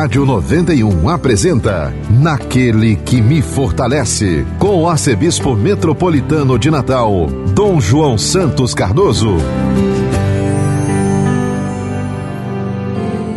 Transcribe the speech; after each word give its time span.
Rádio 0.00 0.24
91 0.24 1.08
apresenta 1.08 1.92
Naquele 2.08 2.94
que 2.94 3.20
me 3.20 3.42
fortalece, 3.42 4.46
com 4.56 4.82
o 4.82 4.88
arcebispo 4.88 5.56
metropolitano 5.56 6.56
de 6.56 6.70
Natal, 6.70 7.26
Dom 7.52 7.80
João 7.80 8.16
Santos 8.16 8.74
Cardoso. 8.74 9.38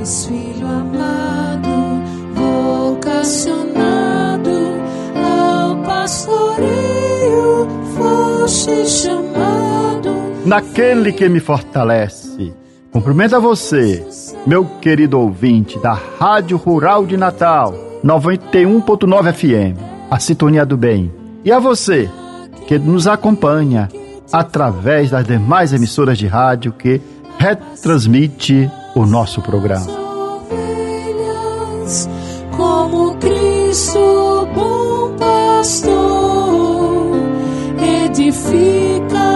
Filho 0.06 0.68
amado, 0.68 2.04
vocacionado 2.36 4.52
ao 5.16 5.82
pastoreio, 5.82 7.68
foste 7.98 8.86
chamado. 8.86 10.14
Naquele 10.46 11.12
que 11.12 11.28
me 11.28 11.40
fortalece. 11.40 12.54
Cumprimento 12.92 13.36
a 13.36 13.40
você, 13.40 14.06
meu 14.46 14.66
querido 14.66 15.20
ouvinte 15.20 15.78
da 15.80 15.94
Rádio 15.94 16.58
Rural 16.58 17.06
de 17.06 17.16
Natal, 17.16 17.74
91.9 18.04 19.34
FM, 19.34 19.78
a 20.10 20.20
Sintonia 20.20 20.66
do 20.66 20.76
Bem. 20.76 21.12
E 21.46 21.52
a 21.52 21.60
você, 21.60 22.10
que 22.68 22.80
nos 22.80 23.08
acompanha 23.08 23.90
através 24.32 25.12
das 25.12 25.26
demais 25.26 25.74
emissoras 25.74 26.18
de 26.18 26.28
rádio 26.28 26.72
que 26.72 27.02
retransmite 27.38 28.70
o 28.96 29.06
nosso 29.06 29.42
programa. 29.42 29.88
Como 32.56 33.16
Cristo, 33.18 34.48
bom 34.54 35.16
pastor, 35.18 35.92
edificas 38.06 39.31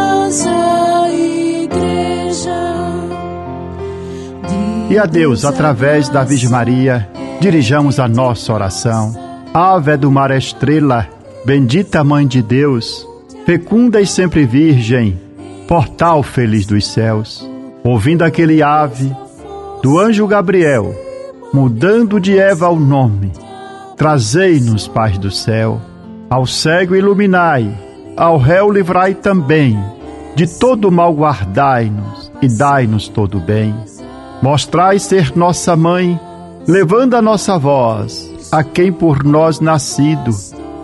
E 4.95 4.98
a 4.98 5.05
Deus, 5.05 5.44
através 5.44 6.08
da 6.08 6.23
Virgem 6.23 6.49
Maria, 6.49 7.05
dirijamos 7.41 7.99
a 7.99 8.08
nossa 8.08 8.54
oração. 8.54 9.13
Ave 9.54 9.98
do 9.98 10.10
mar 10.10 10.32
estrela, 10.32 11.05
bendita 11.43 12.01
Mãe 12.01 12.26
de 12.26 12.41
Deus, 12.41 13.05
fecunda 13.46 13.99
e 13.99 14.07
sempre 14.07 14.46
virgem, 14.46 15.20
portal 15.68 16.23
feliz 16.23 16.66
dos 16.66 16.88
céus. 16.88 17.46
Ouvindo 17.84 18.21
aquele 18.21 18.63
ave 18.63 19.13
do 19.84 19.99
anjo 19.99 20.26
Gabriel, 20.27 20.96
mudando 21.51 22.18
de 22.18 22.40
Eva 22.40 22.70
o 22.70 22.79
nome, 22.79 23.34
trazei-nos 23.98 24.88
paz 24.88 25.18
do 25.18 25.29
céu. 25.29 25.82
Ao 26.29 26.48
cego 26.48 26.96
iluminai, 26.96 27.70
ao 28.16 28.38
réu 28.38 28.71
livrai 28.71 29.13
também, 29.13 29.77
de 30.35 30.48
todo 30.48 30.90
mal 30.90 31.13
guardai-nos 31.13 32.32
e 32.41 32.48
dai-nos 32.48 33.10
todo 33.10 33.41
bem. 33.41 33.76
Mostrai 34.46 34.99
ser 34.99 35.35
nossa 35.35 35.76
mãe, 35.76 36.20
levando 36.68 37.15
a 37.15 37.21
nossa 37.21 37.57
voz 37.57 38.32
a 38.51 38.63
quem 38.63 38.91
por 38.91 39.24
nós 39.24 39.60
nascido 39.60 40.29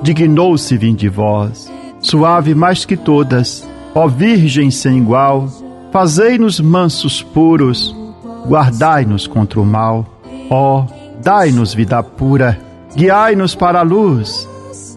dignou-se 0.02 0.76
vir 0.76 0.96
de 0.96 1.08
vós. 1.08 1.72
Suave 2.00 2.56
mais 2.56 2.86
que 2.86 2.98
todas, 2.98 3.64
ó 3.94 4.08
Virgem 4.08 4.72
sem 4.72 4.98
igual, 4.98 5.48
fazei-nos 5.92 6.60
mansos 6.60 7.22
puros, 7.22 7.96
guardai-nos 8.48 9.28
contra 9.28 9.62
o 9.62 9.66
mal. 9.66 10.08
Ó, 10.50 10.88
dai-nos 11.22 11.72
vida 11.72 12.02
pura, 12.02 12.60
guiai-nos 12.96 13.54
para 13.54 13.82
a 13.82 13.84
luz, 13.84 14.50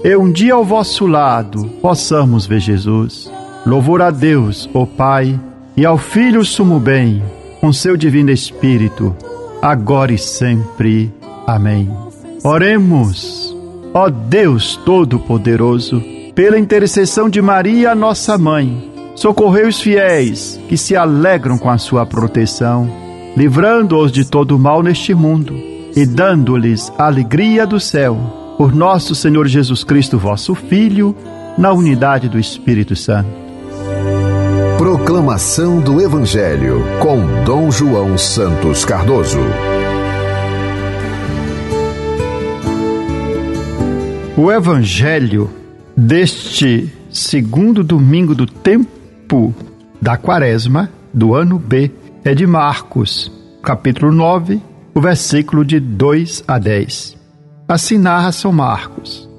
e 0.03 0.17
um 0.17 0.33
dia 0.33 0.55
ao 0.55 0.65
vosso 0.65 1.07
lado 1.07 1.67
possamos 1.83 2.47
ver 2.47 2.61
Jesus. 2.61 3.31
Louvor 3.67 4.01
a 4.01 4.11
Deus, 4.11 4.70
ó 4.73 4.87
Pai, 4.87 5.39
e 5.77 5.85
ao 5.85 5.98
Filho 5.98 6.42
sumo 6.47 6.81
bem, 6.81 7.23
com 7.65 7.73
seu 7.73 7.97
divino 7.97 8.31
Espírito, 8.31 9.17
agora 9.62 10.12
e 10.12 10.19
sempre. 10.19 11.11
Amém. 11.47 11.91
Oremos, 12.45 13.57
ó 13.95 14.11
Deus 14.11 14.77
Todo-Poderoso, 14.84 15.98
pela 16.35 16.59
intercessão 16.59 17.27
de 17.27 17.41
Maria, 17.41 17.95
nossa 17.95 18.36
mãe, 18.36 18.92
socorrei 19.14 19.67
os 19.67 19.80
fiéis 19.80 20.61
que 20.69 20.77
se 20.77 20.95
alegram 20.95 21.57
com 21.57 21.70
a 21.70 21.79
sua 21.79 22.05
proteção, 22.05 22.86
livrando-os 23.35 24.13
de 24.13 24.27
todo 24.27 24.58
mal 24.58 24.83
neste 24.83 25.14
mundo 25.14 25.55
e 25.96 26.05
dando-lhes 26.05 26.92
a 26.98 27.07
alegria 27.07 27.67
do 27.67 27.81
céu. 27.81 28.55
Por 28.58 28.75
nosso 28.75 29.14
Senhor 29.14 29.48
Jesus 29.48 29.83
Cristo, 29.83 30.19
vosso 30.19 30.55
Filho, 30.55 31.17
na 31.57 31.73
unidade 31.73 32.29
do 32.29 32.39
Espírito 32.39 32.95
Santo. 32.95 33.44
Proclamação 34.77 35.80
do 35.80 36.01
Evangelho 36.01 36.83
com 37.01 37.45
Dom 37.45 37.70
João 37.70 38.18
Santos 38.18 38.85
Cardoso. 38.85 39.39
O 44.36 44.51
Evangelho 44.51 45.48
deste 45.96 46.92
segundo 47.08 47.84
domingo 47.84 48.34
do 48.34 48.46
tempo 48.46 49.55
da 50.02 50.17
Quaresma, 50.17 50.90
do 51.13 51.34
ano 51.34 51.57
B, 51.57 51.92
é 52.24 52.34
de 52.34 52.45
Marcos, 52.45 53.30
capítulo 53.63 54.11
9, 54.11 54.61
o 54.92 55.01
versículo 55.01 55.64
de 55.64 55.79
2 55.79 56.42
a 56.48 56.58
10. 56.58 57.17
Assim 57.68 57.96
narra 57.96 58.33
São 58.33 58.52
Marcos. 58.52 59.30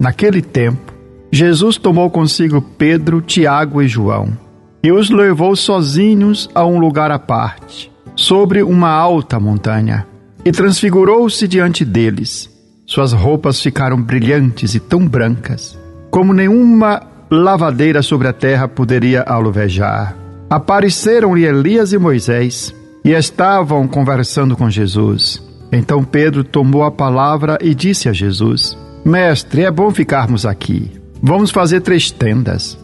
Naquele 0.00 0.40
tempo, 0.40 0.94
Jesus 1.30 1.76
tomou 1.76 2.10
consigo 2.10 2.62
Pedro, 2.62 3.20
Tiago 3.20 3.82
e 3.82 3.86
João 3.86 4.47
e 4.82 4.92
os 4.92 5.10
levou 5.10 5.56
sozinhos 5.56 6.48
a 6.54 6.64
um 6.64 6.78
lugar 6.78 7.10
à 7.10 7.18
parte, 7.18 7.90
sobre 8.14 8.62
uma 8.62 8.90
alta 8.90 9.38
montanha, 9.40 10.06
e 10.44 10.52
transfigurou-se 10.52 11.46
diante 11.48 11.84
deles. 11.84 12.48
Suas 12.86 13.12
roupas 13.12 13.60
ficaram 13.60 14.00
brilhantes 14.00 14.74
e 14.74 14.80
tão 14.80 15.06
brancas, 15.06 15.78
como 16.10 16.32
nenhuma 16.32 17.02
lavadeira 17.30 18.02
sobre 18.02 18.28
a 18.28 18.32
terra 18.32 18.66
poderia 18.66 19.22
aluvejar. 19.22 20.16
Apareceram-lhe 20.48 21.44
Elias 21.44 21.92
e 21.92 21.98
Moisés 21.98 22.74
e 23.04 23.10
estavam 23.10 23.86
conversando 23.86 24.56
com 24.56 24.70
Jesus. 24.70 25.42
Então 25.70 26.02
Pedro 26.02 26.42
tomou 26.42 26.84
a 26.84 26.90
palavra 26.90 27.58
e 27.60 27.74
disse 27.74 28.08
a 28.08 28.12
Jesus: 28.12 28.76
Mestre, 29.04 29.64
é 29.64 29.70
bom 29.70 29.90
ficarmos 29.90 30.46
aqui. 30.46 30.90
Vamos 31.22 31.50
fazer 31.50 31.82
três 31.82 32.10
tendas: 32.10 32.78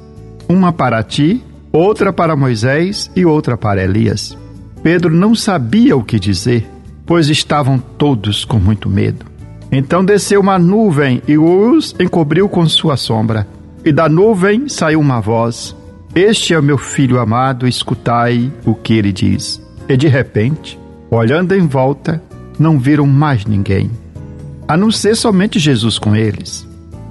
uma 0.48 0.72
para 0.72 1.02
ti, 1.02 1.42
outra 1.74 2.12
para 2.12 2.36
Moisés 2.36 3.10
e 3.16 3.26
outra 3.26 3.56
para 3.56 3.82
Elias. 3.82 4.38
Pedro 4.80 5.12
não 5.12 5.34
sabia 5.34 5.96
o 5.96 6.04
que 6.04 6.20
dizer, 6.20 6.64
pois 7.04 7.28
estavam 7.28 7.78
todos 7.78 8.44
com 8.44 8.60
muito 8.60 8.88
medo. 8.88 9.26
Então 9.72 10.04
desceu 10.04 10.40
uma 10.40 10.56
nuvem 10.56 11.20
e 11.26 11.36
os 11.36 11.92
encobriu 11.98 12.48
com 12.48 12.64
sua 12.68 12.96
sombra. 12.96 13.44
E 13.84 13.90
da 13.90 14.08
nuvem 14.08 14.68
saiu 14.68 15.00
uma 15.00 15.20
voz: 15.20 15.74
Este 16.14 16.54
é 16.54 16.58
o 16.58 16.62
meu 16.62 16.78
filho 16.78 17.18
amado, 17.18 17.66
escutai 17.66 18.52
o 18.64 18.74
que 18.74 18.94
ele 18.94 19.12
diz. 19.12 19.60
E 19.88 19.96
de 19.96 20.06
repente, 20.06 20.78
olhando 21.10 21.56
em 21.56 21.66
volta, 21.66 22.22
não 22.56 22.78
viram 22.78 23.06
mais 23.06 23.44
ninguém, 23.44 23.90
a 24.68 24.76
não 24.76 24.92
ser 24.92 25.16
somente 25.16 25.58
Jesus 25.58 25.98
com 25.98 26.14
eles. 26.14 26.66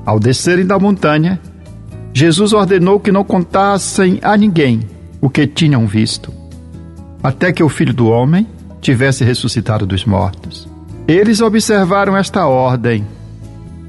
Ao 0.06 0.20
descerem 0.20 0.66
da 0.66 0.80
montanha, 0.80 1.40
Jesus 2.14 2.54
ordenou 2.54 3.00
que 3.00 3.12
não 3.12 3.24
contassem 3.24 4.20
a 4.22 4.38
ninguém 4.38 4.82
o 5.20 5.30
que 5.30 5.48
tinham 5.48 5.88
visto, 5.88 6.32
até 7.24 7.52
que 7.52 7.64
o 7.64 7.70
filho 7.70 7.94
do 7.94 8.08
homem 8.08 8.48
tivesse 8.80 9.24
ressuscitado 9.24 9.86
dos 9.86 10.06
mortos. 10.06 10.68
Eles 11.08 11.42
observaram 11.42 12.16
esta 12.16 12.46
ordem, 12.46 13.06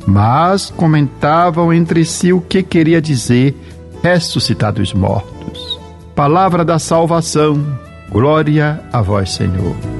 mas 0.06 0.70
comentavam 0.70 1.72
entre 1.72 2.04
si 2.04 2.32
o 2.32 2.40
que 2.40 2.62
queria 2.62 3.00
dizer 3.00 3.54
ressuscitar 4.02 4.72
dos 4.72 4.94
mortos. 4.94 5.78
Palavra 6.14 6.64
da 6.64 6.78
salvação, 6.78 7.62
glória 8.10 8.80
a 8.92 9.02
vós, 9.02 9.32
Senhor. 9.32 9.93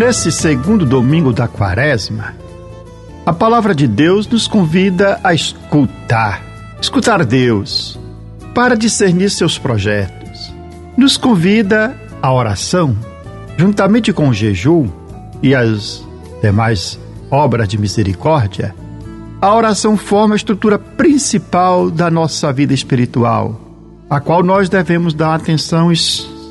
Nesse 0.00 0.32
segundo 0.32 0.86
domingo 0.86 1.30
da 1.30 1.46
quaresma, 1.46 2.34
a 3.26 3.34
palavra 3.34 3.74
de 3.74 3.86
Deus 3.86 4.26
nos 4.26 4.48
convida 4.48 5.20
a 5.22 5.34
escutar, 5.34 6.42
escutar 6.80 7.22
Deus, 7.22 8.00
para 8.54 8.74
discernir 8.74 9.28
seus 9.28 9.58
projetos. 9.58 10.54
Nos 10.96 11.18
convida 11.18 11.94
à 12.22 12.32
oração, 12.32 12.96
juntamente 13.58 14.10
com 14.10 14.30
o 14.30 14.32
jejum 14.32 14.88
e 15.42 15.54
as 15.54 16.02
demais 16.40 16.98
obras 17.30 17.68
de 17.68 17.76
misericórdia. 17.76 18.74
A 19.38 19.54
oração 19.54 19.98
forma 19.98 20.34
a 20.34 20.36
estrutura 20.36 20.78
principal 20.78 21.90
da 21.90 22.10
nossa 22.10 22.50
vida 22.54 22.72
espiritual, 22.72 23.60
a 24.08 24.18
qual 24.18 24.42
nós 24.42 24.70
devemos 24.70 25.12
dar 25.12 25.34
atenção 25.34 25.92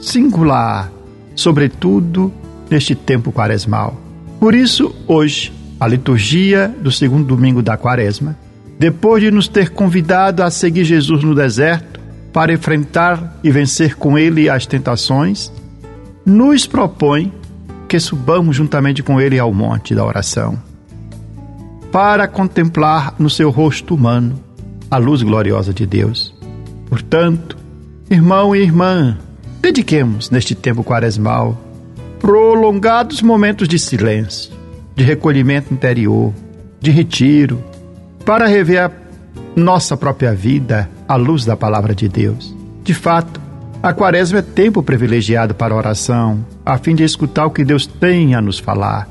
singular, 0.04 0.92
sobretudo 1.36 2.32
neste 2.70 2.96
tempo 2.96 3.32
quaresmal. 3.32 3.98
Por 4.40 4.56
isso, 4.56 4.96
hoje, 5.08 5.52
a 5.80 5.88
liturgia 5.88 6.74
do 6.82 6.92
segundo 6.92 7.26
domingo 7.26 7.62
da 7.62 7.78
quaresma, 7.78 8.38
depois 8.78 9.24
de 9.24 9.32
nos 9.32 9.48
ter 9.48 9.70
convidado 9.70 10.44
a 10.44 10.52
seguir 10.52 10.84
Jesus 10.84 11.24
no 11.24 11.36
deserto 11.36 12.00
para 12.32 12.54
enfrentar 12.54 13.40
e 13.44 13.52
vencer 13.52 13.96
com 13.96 14.18
ele 14.18 14.50
as 14.50 14.66
tentações, 14.66 15.52
nos 16.26 16.68
propõe 16.68 17.34
que 17.88 18.00
subamos 18.00 18.56
juntamente 18.56 19.02
com 19.02 19.20
ele 19.20 19.40
ao 19.40 19.52
monte 19.52 19.96
da 19.96 20.06
oração, 20.06 20.62
para 21.92 22.28
contemplar 22.28 23.16
no 23.18 23.30
seu 23.30 23.50
rosto 23.50 23.96
humano 23.96 24.40
a 24.92 24.98
luz 24.98 25.24
gloriosa 25.24 25.74
de 25.74 25.86
Deus. 25.86 26.36
Portanto, 26.88 27.58
irmão 28.10 28.56
e 28.56 28.62
irmã, 28.62 29.18
dediquemos 29.62 30.30
neste 30.30 30.54
tempo 30.54 30.84
quaresmal 30.84 31.69
prolongados 32.20 33.22
momentos 33.22 33.68
de 33.68 33.80
silêncio, 33.80 34.52
de 34.96 35.04
recolhimento 35.04 35.74
interior, 35.74 36.34
de 36.80 36.92
retiro, 36.92 37.64
para 38.26 38.46
rever 38.46 38.84
a 38.84 38.92
nossa 39.56 39.98
própria 39.98 40.34
vida 40.34 40.90
à 41.08 41.16
luz 41.16 41.46
da 41.46 41.56
palavra 41.56 41.96
de 41.96 42.08
Deus. 42.08 42.56
De 42.84 42.94
fato, 42.94 43.42
a 43.82 43.94
quaresma 43.94 44.40
é 44.40 44.42
tempo 44.42 44.84
privilegiado 44.84 45.56
para 45.56 45.76
oração, 45.76 46.46
a 46.66 46.78
fim 46.78 46.94
de 46.94 47.04
escutar 47.04 47.46
o 47.46 47.52
que 47.52 47.64
Deus 47.64 47.88
tem 47.88 48.36
a 48.36 48.42
nos 48.42 48.60
falar. 48.60 49.08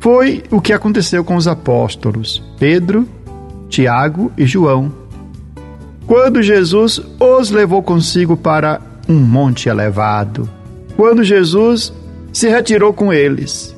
Foi 0.00 0.42
o 0.50 0.60
que 0.60 0.72
aconteceu 0.72 1.24
com 1.24 1.36
os 1.36 1.48
apóstolos 1.48 2.42
Pedro, 2.58 3.08
Tiago 3.68 4.32
e 4.36 4.44
João. 4.44 4.92
Quando 6.06 6.42
Jesus 6.42 7.00
os 7.18 7.50
levou 7.50 7.82
consigo 7.82 8.36
para 8.36 8.80
um 9.08 9.18
monte 9.18 9.68
elevado, 9.68 10.48
quando 10.96 11.22
Jesus 11.22 11.92
se 12.36 12.50
retirou 12.50 12.92
com 12.92 13.14
eles 13.14 13.74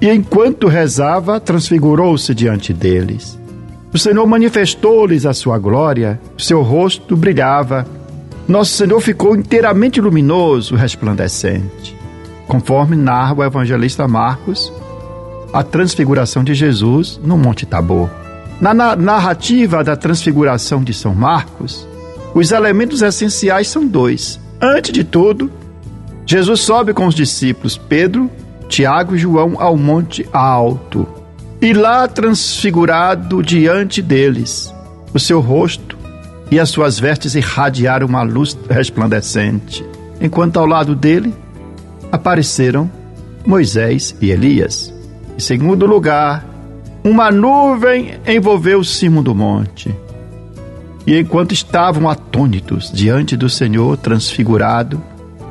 e, 0.00 0.10
enquanto 0.10 0.66
rezava, 0.66 1.38
transfigurou-se 1.38 2.34
diante 2.34 2.72
deles. 2.72 3.38
O 3.94 3.98
Senhor 3.98 4.26
manifestou-lhes 4.26 5.24
a 5.24 5.32
sua 5.32 5.56
glória, 5.56 6.20
seu 6.36 6.62
rosto 6.62 7.16
brilhava. 7.16 7.86
Nosso 8.48 8.72
Senhor 8.72 9.00
ficou 9.00 9.36
inteiramente 9.36 10.00
luminoso, 10.00 10.74
resplandecente. 10.74 11.96
Conforme 12.48 12.96
narra 12.96 13.36
o 13.36 13.44
evangelista 13.44 14.08
Marcos, 14.08 14.72
a 15.52 15.62
transfiguração 15.62 16.42
de 16.42 16.54
Jesus 16.54 17.20
no 17.22 17.38
Monte 17.38 17.64
Tabor. 17.64 18.10
Na 18.60 18.74
narrativa 18.96 19.84
da 19.84 19.94
transfiguração 19.94 20.82
de 20.82 20.92
São 20.92 21.14
Marcos, 21.14 21.86
os 22.34 22.50
elementos 22.50 23.00
essenciais 23.00 23.68
são 23.68 23.86
dois. 23.86 24.40
Antes 24.60 24.92
de 24.92 25.04
tudo, 25.04 25.48
Jesus 26.24 26.60
sobe 26.60 26.92
com 26.92 27.06
os 27.06 27.14
discípulos 27.14 27.76
Pedro, 27.76 28.30
Tiago 28.68 29.14
e 29.14 29.18
João 29.18 29.56
ao 29.58 29.76
monte 29.76 30.26
alto 30.32 31.06
e 31.62 31.72
lá 31.72 32.08
transfigurado 32.08 33.40
diante 33.40 34.02
deles, 34.02 34.74
o 35.14 35.18
seu 35.20 35.40
rosto 35.40 35.96
e 36.50 36.58
as 36.58 36.70
suas 36.70 36.98
vestes 36.98 37.36
irradiaram 37.36 38.06
uma 38.06 38.22
luz 38.22 38.58
resplandecente, 38.68 39.84
enquanto 40.20 40.58
ao 40.58 40.66
lado 40.66 40.96
dele 40.96 41.32
apareceram 42.10 42.90
Moisés 43.46 44.14
e 44.20 44.30
Elias. 44.30 44.92
Em 45.36 45.40
segundo 45.40 45.86
lugar, 45.86 46.44
uma 47.04 47.30
nuvem 47.30 48.14
envolveu 48.26 48.80
o 48.80 48.84
cimo 48.84 49.22
do 49.22 49.34
monte. 49.34 49.94
E 51.06 51.16
enquanto 51.16 51.52
estavam 51.52 52.08
atônitos 52.08 52.90
diante 52.92 53.36
do 53.36 53.48
Senhor 53.48 53.96
transfigurado, 53.96 55.00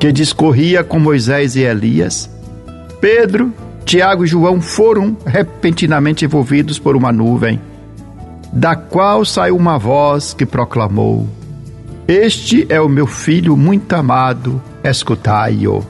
que 0.02 0.10
discorria 0.10 0.82
com 0.82 0.98
Moisés 0.98 1.54
e 1.54 1.60
Elias, 1.60 2.28
Pedro 3.00 3.54
Tiago 3.84 4.24
e 4.24 4.26
João 4.26 4.60
foram 4.60 5.16
repentinamente 5.24 6.24
envolvidos 6.24 6.76
por 6.76 6.96
uma 6.96 7.12
nuvem, 7.12 7.60
da 8.52 8.74
qual 8.74 9.24
saiu 9.24 9.56
uma 9.56 9.78
voz 9.78 10.34
que 10.34 10.44
proclamou: 10.44 11.28
Este 12.08 12.66
é 12.68 12.80
o 12.80 12.88
meu 12.88 13.06
filho 13.06 13.56
muito 13.56 13.92
amado, 13.92 14.60
escutai-o. 14.82 15.86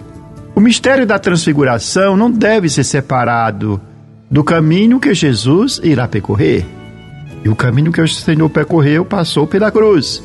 O 0.54 0.60
mistério 0.60 1.06
da 1.06 1.18
transfiguração 1.18 2.14
não 2.14 2.30
deve 2.30 2.68
ser 2.68 2.84
separado 2.84 3.80
do 4.30 4.44
caminho 4.44 5.00
que 5.00 5.14
Jesus 5.14 5.80
irá 5.82 6.06
percorrer. 6.06 6.66
E 7.42 7.48
o 7.48 7.56
caminho 7.56 7.90
que 7.90 8.02
o 8.02 8.06
Senhor 8.06 8.50
percorreu 8.50 9.06
passou 9.06 9.46
pela 9.46 9.70
cruz. 9.70 10.22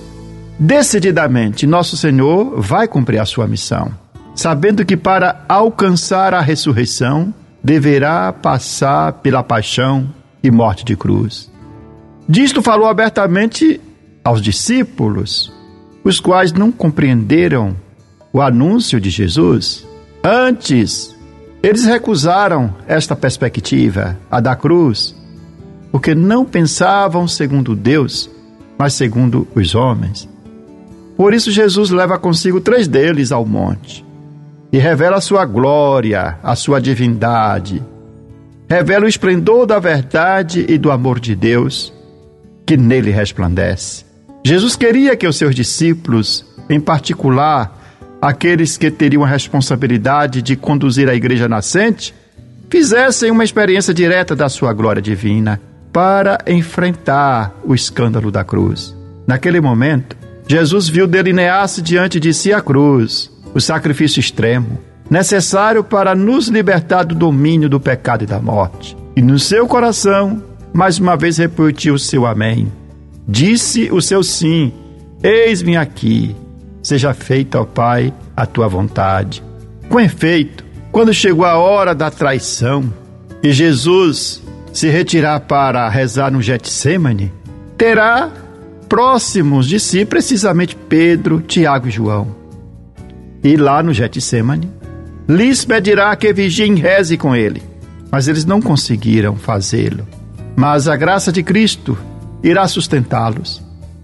Decididamente, 0.59 1.67
nosso 1.67 1.95
Senhor 1.95 2.59
vai 2.59 2.87
cumprir 2.87 3.19
a 3.19 3.25
sua 3.25 3.47
missão, 3.47 3.91
sabendo 4.35 4.83
que 4.83 4.97
para 4.97 5.45
alcançar 5.47 6.33
a 6.33 6.41
ressurreição, 6.41 7.33
deverá 7.63 8.33
passar 8.33 9.13
pela 9.13 9.43
paixão 9.43 10.09
e 10.41 10.49
morte 10.49 10.83
de 10.83 10.95
cruz. 10.95 11.51
Disto 12.27 12.61
falou 12.61 12.87
abertamente 12.87 13.79
aos 14.23 14.41
discípulos, 14.41 15.53
os 16.03 16.19
quais 16.19 16.51
não 16.51 16.71
compreenderam 16.71 17.75
o 18.33 18.41
anúncio 18.41 18.99
de 18.99 19.09
Jesus. 19.09 19.85
Antes, 20.23 21.15
eles 21.61 21.85
recusaram 21.85 22.73
esta 22.87 23.15
perspectiva, 23.15 24.17
a 24.29 24.39
da 24.39 24.55
cruz, 24.55 25.15
porque 25.91 26.15
não 26.15 26.43
pensavam 26.45 27.27
segundo 27.27 27.75
Deus, 27.75 28.29
mas 28.77 28.93
segundo 28.93 29.47
os 29.55 29.75
homens. 29.75 30.27
Por 31.17 31.33
isso, 31.33 31.51
Jesus 31.51 31.89
leva 31.89 32.19
consigo 32.19 32.61
três 32.61 32.87
deles 32.87 33.31
ao 33.31 33.43
monte 33.43 34.05
e 34.71 34.77
revela 34.77 35.17
a 35.17 35.21
sua 35.21 35.43
glória, 35.45 36.37
a 36.43 36.55
sua 36.55 36.79
divindade. 36.79 37.83
Revela 38.69 39.05
o 39.05 39.09
esplendor 39.09 39.65
da 39.65 39.79
verdade 39.79 40.65
e 40.69 40.77
do 40.77 40.91
amor 40.91 41.19
de 41.19 41.35
Deus 41.35 41.91
que 42.65 42.77
nele 42.77 43.09
resplandece. 43.09 44.05
Jesus 44.45 44.75
queria 44.75 45.15
que 45.15 45.25
os 45.25 45.37
seus 45.37 45.55
discípulos, 45.55 46.45
em 46.69 46.79
particular 46.79 47.75
aqueles 48.21 48.77
que 48.77 48.91
teriam 48.91 49.23
a 49.23 49.27
responsabilidade 49.27 50.41
de 50.41 50.55
conduzir 50.55 51.09
a 51.09 51.15
igreja 51.15 51.47
nascente, 51.47 52.13
fizessem 52.69 53.31
uma 53.31 53.43
experiência 53.43 53.93
direta 53.93 54.35
da 54.35 54.49
sua 54.49 54.73
glória 54.73 55.01
divina 55.01 55.59
para 55.91 56.37
enfrentar 56.45 57.55
o 57.63 57.73
escândalo 57.73 58.29
da 58.29 58.43
cruz. 58.43 58.95
Naquele 59.25 59.59
momento, 59.59 60.15
Jesus 60.47 60.87
viu 60.87 61.05
delinear-se 61.05 61.81
diante 61.81 62.19
de 62.19 62.33
si 62.33 62.53
a 62.53 62.61
cruz, 62.61 63.29
o 63.53 63.59
sacrifício 63.59 64.19
extremo, 64.19 64.79
necessário 65.09 65.83
para 65.83 66.15
nos 66.15 66.47
libertar 66.47 67.03
do 67.03 67.13
domínio 67.13 67.67
do 67.67 67.79
pecado 67.79 68.23
e 68.23 68.27
da 68.27 68.39
morte. 68.39 68.95
E 69.15 69.21
no 69.21 69.37
seu 69.37 69.67
coração, 69.67 70.41
mais 70.73 70.99
uma 70.99 71.17
vez 71.17 71.37
repetiu 71.37 71.95
o 71.95 71.99
seu 71.99 72.25
amém. 72.25 72.71
Disse 73.27 73.91
o 73.91 74.01
seu 74.01 74.23
sim: 74.23 74.71
Eis-me 75.21 75.75
aqui, 75.75 76.35
seja 76.81 77.13
feita, 77.13 77.59
ó 77.59 77.65
Pai, 77.65 78.13
a 78.35 78.45
tua 78.45 78.69
vontade. 78.69 79.43
Com 79.89 79.99
efeito, 79.99 80.63
quando 80.91 81.13
chegou 81.13 81.45
a 81.45 81.57
hora 81.57 81.93
da 81.93 82.09
traição 82.09 82.91
e 83.43 83.51
Jesus 83.51 84.41
se 84.71 84.89
retirar 84.89 85.41
para 85.41 85.89
rezar 85.89 86.31
no 86.31 86.41
Getsemane, 86.41 87.33
terá 87.77 88.31
próximos 88.87 89.67
de 89.67 89.79
si 89.79 90.05
precisamente 90.05 90.75
Pedro, 90.75 91.41
Tiago 91.41 91.87
e 91.87 91.91
João 91.91 92.47
e 93.43 93.55
lá 93.55 93.81
no 93.81 93.93
Getsemane, 93.93 94.69
lhes 95.27 95.63
pedirá 95.63 96.15
que 96.15 96.33
vigiem 96.33 96.75
e 96.77 96.81
reze 96.81 97.17
com 97.17 97.35
ele. 97.35 97.61
Mas 98.11 98.27
eles 98.27 98.45
não 98.45 98.61
conseguiram 98.61 99.35
fazê-lo. 99.35 100.07
Mas 100.55 100.87
a 100.87 100.95
graça 100.95 101.31
de 101.31 101.43
Cristo 101.43 101.97
irá 102.43 102.67
sustentá-los 102.67 103.61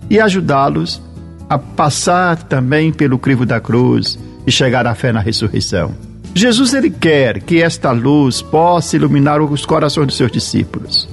e 0.09 0.19
ajudá-los 0.19 1.01
a 1.49 1.57
passar 1.57 2.43
também 2.43 2.91
pelo 2.91 3.17
crivo 3.17 3.45
da 3.45 3.59
cruz 3.59 4.19
e 4.45 4.51
chegar 4.51 4.85
à 4.85 4.93
fé 4.93 5.11
na 5.11 5.19
ressurreição. 5.19 5.93
Jesus 6.33 6.73
ele 6.73 6.89
quer 6.89 7.41
que 7.41 7.61
esta 7.61 7.91
luz 7.91 8.41
possa 8.41 8.95
iluminar 8.95 9.41
os 9.41 9.65
corações 9.65 10.07
dos 10.07 10.17
seus 10.17 10.31
discípulos, 10.31 11.07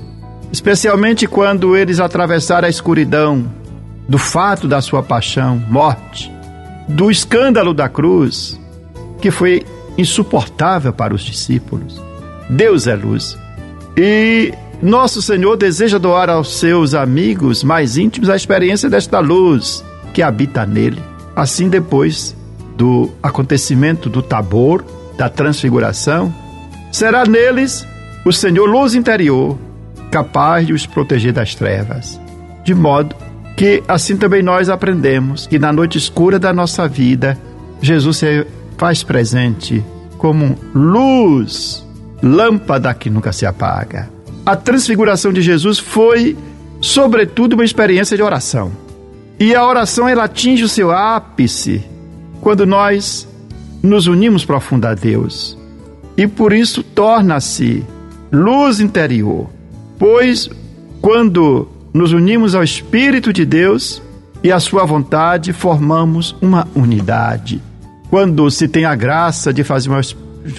especialmente 0.51 1.27
quando 1.27 1.77
eles 1.77 2.01
atravessarem 2.01 2.67
a 2.67 2.71
escuridão 2.71 3.60
do 4.11 4.19
fato 4.19 4.67
da 4.67 4.81
sua 4.81 5.05
paixão, 5.05 5.63
morte 5.69 6.33
do 6.89 7.13
escândalo 7.13 7.73
da 7.73 7.89
cruz, 7.89 8.61
que 9.21 9.31
foi 9.31 9.65
insuportável 9.97 10.93
para 10.93 11.15
os 11.15 11.21
discípulos. 11.23 12.03
Deus 12.49 12.89
é 12.89 12.97
luz. 12.97 13.39
E 13.97 14.53
nosso 14.83 15.23
Senhor 15.23 15.57
deseja 15.57 15.97
doar 15.97 16.29
aos 16.29 16.59
seus 16.59 16.93
amigos 16.93 17.63
mais 17.63 17.97
íntimos 17.97 18.29
a 18.29 18.35
experiência 18.35 18.91
desta 18.91 19.21
luz 19.21 19.85
que 20.13 20.23
habita 20.23 20.67
nele. 20.67 21.01
Assim, 21.37 21.69
depois 21.69 22.37
do 22.77 23.13
acontecimento 23.23 24.11
do 24.11 24.23
Tabor, 24.23 24.85
da 25.17 25.29
transfiguração, 25.29 26.35
será 26.91 27.25
neles 27.25 27.87
o 28.25 28.33
Senhor 28.33 28.67
luz 28.67 28.97
interior, 28.97 29.57
capaz 30.11 30.67
de 30.67 30.73
os 30.73 30.85
proteger 30.85 31.33
das 31.33 31.55
trevas, 31.55 32.21
de 32.65 32.75
modo 32.75 33.15
que 33.61 33.83
assim 33.87 34.17
também 34.17 34.43
nós 34.43 34.71
aprendemos 34.71 35.47
que 35.47 35.59
na 35.59 35.71
noite 35.71 35.99
escura 35.99 36.39
da 36.39 36.51
nossa 36.51 36.89
vida, 36.89 37.39
Jesus 37.83 38.17
se 38.17 38.47
faz 38.79 39.03
presente 39.03 39.85
como 40.17 40.57
luz, 40.75 41.87
lâmpada 42.23 42.95
que 42.95 43.11
nunca 43.11 43.35
se 43.35 43.45
apaga. 43.45 44.09
a 44.47 44.57
transfiguração 44.57 45.31
de 45.31 45.43
Jesus 45.43 45.79
foi, 45.79 46.39
sobretudo, 46.81 47.53
uma 47.53 47.63
experiência 47.63 48.17
de 48.17 48.23
oração. 48.23 48.73
E 49.39 49.55
a 49.55 49.63
oração 49.67 50.09
ela 50.09 50.25
atinge 50.25 50.65
o 50.65 50.69
seu 50.69 50.91
ápice 50.91 51.85
quando 52.41 52.65
nós 52.65 53.29
nos 53.83 54.07
unimos 54.07 54.43
profundo 54.43 54.87
a 54.87 54.95
Deus. 54.95 55.59
E 56.17 56.27
por 56.27 56.55
isso 56.55 56.83
torna-se 56.83 57.85
luz 58.33 58.81
interior. 58.81 59.51
Pois 59.99 60.49
quando 61.03 61.69
nos 61.93 62.13
unimos 62.13 62.55
ao 62.55 62.63
Espírito 62.63 63.33
de 63.33 63.45
Deus 63.45 64.03
e 64.43 64.51
à 64.51 64.61
Sua 64.61 64.85
vontade, 64.85 65.53
formamos 65.53 66.35
uma 66.41 66.67
unidade. 66.75 67.61
Quando 68.09 68.51
se 68.51 68.67
tem 68.67 68.85
a 68.85 68.95
graça 68.95 69.53
de 69.53 69.63
fazer 69.63 69.89
uma 69.89 70.01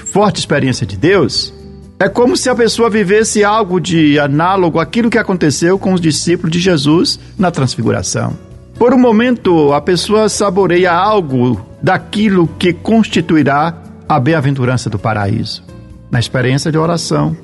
forte 0.06 0.40
experiência 0.40 0.86
de 0.86 0.96
Deus, 0.96 1.54
é 2.00 2.10
como 2.10 2.36
se 2.36 2.50
a 2.50 2.56
pessoa 2.56 2.90
vivesse 2.90 3.44
algo 3.44 3.80
de 3.80 4.20
análogo 4.20 4.80
àquilo 4.80 5.10
que 5.10 5.18
aconteceu 5.18 5.78
com 5.78 5.94
os 5.94 6.02
discípulos 6.02 6.52
de 6.52 6.60
Jesus 6.60 7.20
na 7.38 7.52
Transfiguração. 7.52 8.38
Por 8.76 8.94
um 8.94 8.98
momento, 8.98 9.74
a 9.74 9.82
pessoa 9.82 10.28
saboreia 10.28 10.92
algo 10.92 11.64
daquilo 11.82 12.48
que 12.48 12.74
constituirá 12.74 13.76
a 14.10 14.20
bem-aventurança 14.20 14.90
do 14.90 14.98
paraíso. 14.98 15.64
Na 16.10 16.20
experiência 16.20 16.72
de 16.72 16.78
oração, 16.78 17.38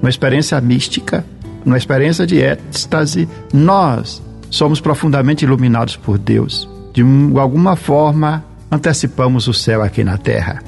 na 0.00 0.08
experiência 0.08 0.58
mística, 0.60 1.24
na 1.64 1.76
experiência 1.76 2.26
de 2.26 2.38
êxtase, 2.38 3.28
nós 3.52 4.22
somos 4.50 4.80
profundamente 4.80 5.44
iluminados 5.44 5.96
por 5.96 6.18
Deus. 6.18 6.68
De 6.92 7.02
alguma 7.38 7.74
forma, 7.74 8.44
antecipamos 8.70 9.48
o 9.48 9.52
céu 9.52 9.82
aqui 9.82 10.04
na 10.04 10.16
terra. 10.16 10.62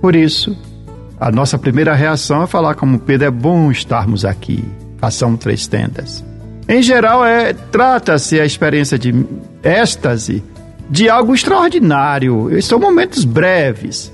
Por 0.00 0.14
isso, 0.14 0.56
a 1.18 1.30
nossa 1.30 1.58
primeira 1.58 1.94
reação 1.94 2.42
é 2.42 2.46
falar 2.46 2.74
como 2.74 2.98
Pedro, 2.98 3.26
é 3.26 3.30
bom 3.30 3.70
estarmos 3.70 4.24
aqui. 4.24 4.64
Façamos 4.98 5.40
três 5.40 5.66
tendas. 5.66 6.24
Em 6.68 6.82
geral, 6.82 7.24
é 7.24 7.52
trata-se 7.52 8.40
a 8.40 8.44
experiência 8.44 8.98
de 8.98 9.14
êxtase 9.62 10.42
de 10.88 11.08
algo 11.08 11.34
extraordinário. 11.34 12.50
São 12.62 12.78
momentos 12.78 13.24
breves 13.24 14.12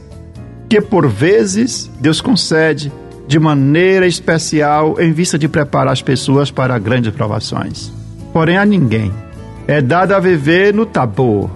que, 0.68 0.80
por 0.80 1.08
vezes, 1.08 1.90
Deus 2.00 2.20
concede 2.20 2.92
de 3.32 3.38
maneira 3.38 4.06
especial 4.06 5.00
em 5.00 5.10
vista 5.10 5.38
de 5.38 5.48
preparar 5.48 5.90
as 5.90 6.02
pessoas 6.02 6.50
para 6.50 6.78
grandes 6.78 7.14
provações. 7.14 7.90
Porém, 8.30 8.58
a 8.58 8.66
ninguém 8.66 9.10
é 9.66 9.80
dado 9.80 10.12
a 10.12 10.20
viver 10.20 10.74
no 10.74 10.84
tabor, 10.84 11.48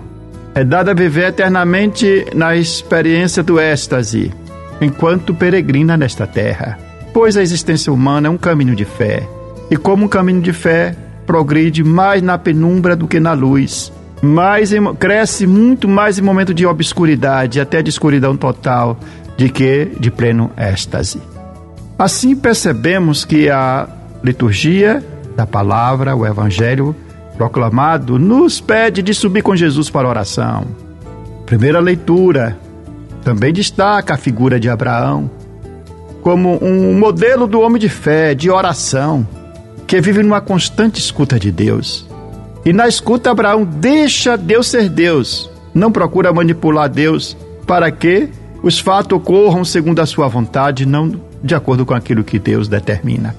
é 0.54 0.64
dado 0.64 0.90
a 0.90 0.94
viver 0.94 1.28
eternamente 1.28 2.28
na 2.34 2.56
experiência 2.56 3.42
do 3.42 3.60
êxtase, 3.60 4.32
enquanto 4.80 5.34
peregrina 5.34 5.98
nesta 5.98 6.26
terra. 6.26 6.78
Pois 7.12 7.36
a 7.36 7.42
existência 7.42 7.92
humana 7.92 8.28
é 8.28 8.30
um 8.30 8.38
caminho 8.38 8.74
de 8.74 8.86
fé 8.86 9.28
e 9.70 9.76
como 9.76 10.06
um 10.06 10.08
caminho 10.08 10.40
de 10.40 10.54
fé, 10.54 10.96
progride 11.26 11.84
mais 11.84 12.22
na 12.22 12.38
penumbra 12.38 12.96
do 12.96 13.06
que 13.06 13.20
na 13.20 13.34
luz. 13.34 13.92
Mais 14.22 14.72
em, 14.72 14.82
cresce 14.94 15.46
muito 15.46 15.86
mais 15.86 16.18
em 16.18 16.22
momento 16.22 16.54
de 16.54 16.64
obscuridade, 16.64 17.60
até 17.60 17.82
de 17.82 17.90
escuridão 17.90 18.34
total, 18.34 18.98
de 19.36 19.50
que 19.50 19.90
de 20.00 20.10
pleno 20.10 20.50
êxtase. 20.56 21.35
Assim 21.98 22.36
percebemos 22.36 23.24
que 23.24 23.48
a 23.48 23.88
liturgia 24.22 25.02
da 25.34 25.46
palavra, 25.46 26.14
o 26.14 26.26
evangelho 26.26 26.94
proclamado, 27.36 28.18
nos 28.18 28.60
pede 28.60 29.02
de 29.02 29.14
subir 29.14 29.42
com 29.42 29.56
Jesus 29.56 29.88
para 29.88 30.06
a 30.06 30.10
oração. 30.10 30.64
Primeira 31.46 31.80
leitura 31.80 32.58
também 33.22 33.52
destaca 33.52 34.14
a 34.14 34.18
figura 34.18 34.60
de 34.60 34.68
Abraão 34.68 35.30
como 36.22 36.58
um 36.62 36.98
modelo 36.98 37.46
do 37.46 37.60
homem 37.60 37.80
de 37.80 37.88
fé, 37.88 38.34
de 38.34 38.50
oração 38.50 39.26
que 39.86 40.00
vive 40.00 40.22
numa 40.22 40.40
constante 40.40 40.98
escuta 40.98 41.38
de 41.38 41.52
Deus. 41.52 42.06
E 42.64 42.72
na 42.72 42.88
escuta, 42.88 43.30
Abraão 43.30 43.64
deixa 43.64 44.36
Deus 44.36 44.66
ser 44.66 44.88
Deus, 44.88 45.48
não 45.72 45.92
procura 45.92 46.32
manipular 46.32 46.88
Deus 46.88 47.36
para 47.64 47.90
que 47.92 48.28
os 48.62 48.80
fatos 48.80 49.16
ocorram 49.16 49.64
segundo 49.64 50.00
a 50.00 50.06
sua 50.06 50.26
vontade, 50.26 50.84
não 50.84 51.25
de 51.42 51.54
acordo 51.54 51.86
com 51.86 51.94
aquilo 51.94 52.24
que 52.24 52.38
Deus 52.38 52.68
determina. 52.68 53.34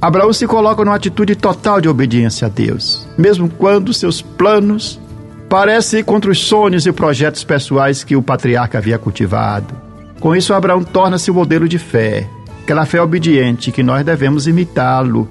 Abraão 0.00 0.32
se 0.32 0.46
coloca 0.46 0.84
numa 0.84 0.96
atitude 0.96 1.36
total 1.36 1.80
de 1.80 1.88
obediência 1.88 2.46
a 2.46 2.50
Deus, 2.50 3.06
mesmo 3.16 3.48
quando 3.48 3.94
seus 3.94 4.20
planos 4.20 5.00
parecem 5.48 6.02
contra 6.02 6.30
os 6.30 6.40
sonhos 6.40 6.86
e 6.86 6.92
projetos 6.92 7.44
pessoais 7.44 8.02
que 8.02 8.16
o 8.16 8.22
patriarca 8.22 8.78
havia 8.78 8.98
cultivado. 8.98 9.74
Com 10.18 10.34
isso, 10.34 10.54
Abraão 10.54 10.82
torna-se 10.82 11.30
o 11.30 11.34
modelo 11.34 11.68
de 11.68 11.78
fé, 11.78 12.26
aquela 12.62 12.86
fé 12.86 13.00
obediente 13.00 13.70
que 13.70 13.82
nós 13.82 14.04
devemos 14.04 14.46
imitá-lo 14.46 15.28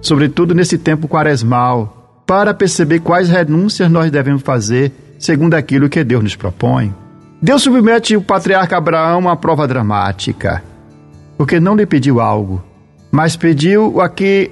sobretudo 0.00 0.54
nesse 0.54 0.78
tempo 0.78 1.06
quaresmal, 1.06 2.22
para 2.26 2.54
perceber 2.54 3.00
quais 3.00 3.28
renúncias 3.28 3.90
nós 3.90 4.10
devemos 4.10 4.42
fazer 4.42 4.92
segundo 5.18 5.54
aquilo 5.54 5.88
que 5.88 6.02
Deus 6.02 6.22
nos 6.22 6.36
propõe. 6.36 6.94
Deus 7.42 7.62
submete 7.62 8.16
o 8.16 8.22
patriarca 8.22 8.76
Abraão 8.76 9.14
a 9.14 9.18
uma 9.18 9.36
prova 9.36 9.66
dramática, 9.66 10.62
porque 11.40 11.58
não 11.58 11.74
lhe 11.74 11.86
pediu 11.86 12.20
algo, 12.20 12.62
mas 13.10 13.34
pediu 13.34 13.98
a 14.02 14.10
que 14.10 14.50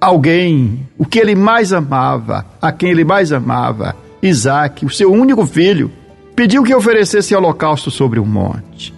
alguém, 0.00 0.86
o 0.96 1.04
que 1.04 1.18
ele 1.18 1.34
mais 1.34 1.72
amava, 1.72 2.46
a 2.62 2.70
quem 2.70 2.92
ele 2.92 3.02
mais 3.02 3.32
amava, 3.32 3.96
Isaac, 4.22 4.86
o 4.86 4.88
seu 4.88 5.12
único 5.12 5.44
filho, 5.44 5.90
pediu 6.36 6.62
que 6.62 6.72
oferecesse 6.72 7.34
holocausto 7.34 7.90
sobre 7.90 8.20
o 8.20 8.22
um 8.22 8.26
monte. 8.26 8.94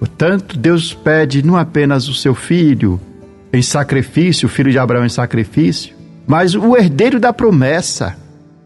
Portanto, 0.00 0.58
Deus 0.58 0.92
pede 0.92 1.46
não 1.46 1.56
apenas 1.56 2.08
o 2.08 2.14
seu 2.14 2.34
filho, 2.34 3.00
em 3.52 3.62
sacrifício, 3.62 4.46
o 4.46 4.50
filho 4.50 4.72
de 4.72 4.80
Abraão 4.80 5.06
em 5.06 5.08
sacrifício, 5.08 5.94
mas 6.26 6.56
o 6.56 6.76
herdeiro 6.76 7.20
da 7.20 7.32
promessa. 7.32 8.16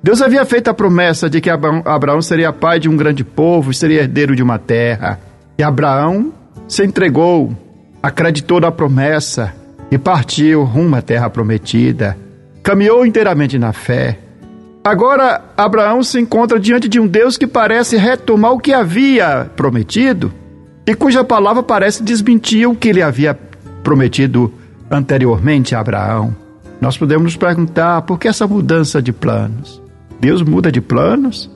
Deus 0.02 0.23
havia 0.23 0.47
feito 0.47 0.68
a 0.68 0.75
promessa 0.75 1.28
de 1.28 1.42
que 1.42 1.50
Abraão 1.50 2.23
seria 2.23 2.54
pai 2.54 2.80
de 2.80 2.88
um 2.88 2.97
grande 2.97 3.23
povo, 3.23 3.75
seria 3.75 4.00
herdeiro 4.00 4.35
de 4.35 4.42
uma 4.42 4.59
terra. 4.59 5.21
E 5.59 5.62
Abraão 5.62 6.33
se 6.66 6.83
entregou, 6.83 7.54
acreditou 8.07 8.61
na 8.61 8.71
promessa 8.71 9.53
e 9.91 9.99
partiu 9.99 10.63
rumo 10.63 10.95
à 10.95 11.03
terra 11.03 11.29
prometida. 11.29 12.17
Caminhou 12.63 13.05
inteiramente 13.05 13.59
na 13.59 13.73
fé. 13.73 14.21
Agora, 14.85 15.43
Abraão 15.57 16.05
se 16.05 16.21
encontra 16.21 16.61
diante 16.61 16.89
de 16.89 17.01
um 17.01 17.07
Deus 17.09 17.37
que 17.37 17.49
parece 17.49 17.97
retomar 17.97 18.53
o 18.53 18.61
que 18.61 18.73
havia 18.73 19.51
prometido 19.57 20.33
e 20.87 20.95
cuja 20.95 21.25
palavra 21.25 21.65
parece 21.65 22.05
desmentir 22.05 22.69
o 22.69 22.77
que 22.77 22.91
ele 22.91 23.03
havia 23.03 23.37
prometido 23.83 24.55
anteriormente 24.89 25.75
a 25.75 25.81
Abraão, 25.81 26.35
nós 26.81 26.97
podemos 26.97 27.25
nos 27.25 27.37
perguntar 27.37 28.03
por 28.03 28.21
que 28.21 28.29
essa 28.29 28.47
mudança 28.47 29.03
de 29.03 29.13
planos? 29.13 29.83
Deus 30.21 30.43
muda 30.43 30.71
de 30.71 30.81
planos? 30.81 31.51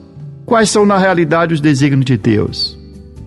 Quais 0.45 0.69
são 0.69 0.85
na 0.85 0.97
realidade 0.97 1.53
os 1.53 1.61
desígnios 1.61 2.03
de 2.03 2.17
Deus? 2.17 2.77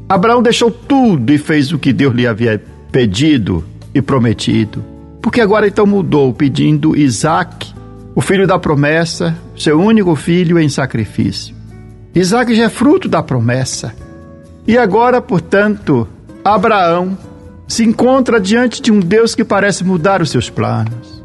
Abraão 0.06 0.42
deixou 0.42 0.70
tudo 0.70 1.32
e 1.32 1.38
fez 1.38 1.72
o 1.72 1.78
que 1.78 1.90
Deus 1.90 2.14
lhe 2.14 2.26
havia 2.26 2.62
pedido 2.94 3.64
e 3.92 4.00
prometido. 4.00 4.84
Porque 5.20 5.40
agora 5.40 5.66
então 5.66 5.84
mudou, 5.84 6.32
pedindo 6.32 6.96
Isaac, 6.96 7.74
o 8.14 8.20
filho 8.20 8.46
da 8.46 8.56
promessa, 8.56 9.36
seu 9.56 9.80
único 9.80 10.14
filho 10.14 10.60
em 10.60 10.68
sacrifício. 10.68 11.56
Isaac 12.14 12.54
já 12.54 12.66
é 12.66 12.68
fruto 12.68 13.08
da 13.08 13.20
promessa. 13.20 13.92
E 14.64 14.78
agora, 14.78 15.20
portanto, 15.20 16.06
Abraão 16.44 17.18
se 17.66 17.82
encontra 17.82 18.40
diante 18.40 18.80
de 18.80 18.92
um 18.92 19.00
Deus 19.00 19.34
que 19.34 19.42
parece 19.42 19.82
mudar 19.82 20.22
os 20.22 20.30
seus 20.30 20.48
planos. 20.48 21.20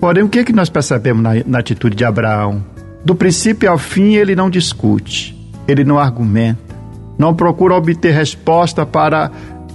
Porém, 0.00 0.24
o 0.24 0.30
que, 0.30 0.38
é 0.38 0.44
que 0.44 0.52
nós 0.54 0.70
percebemos 0.70 1.22
na, 1.22 1.32
na 1.46 1.58
atitude 1.58 1.94
de 1.94 2.06
Abraão? 2.06 2.64
Do 3.04 3.14
princípio 3.14 3.70
ao 3.70 3.76
fim, 3.76 4.14
ele 4.14 4.34
não 4.34 4.48
discute, 4.48 5.38
ele 5.68 5.84
não 5.84 5.98
argumenta, 5.98 6.74
não 7.18 7.34
procura 7.34 7.74
obter 7.74 8.14
resposta 8.14 8.86
para 8.86 9.30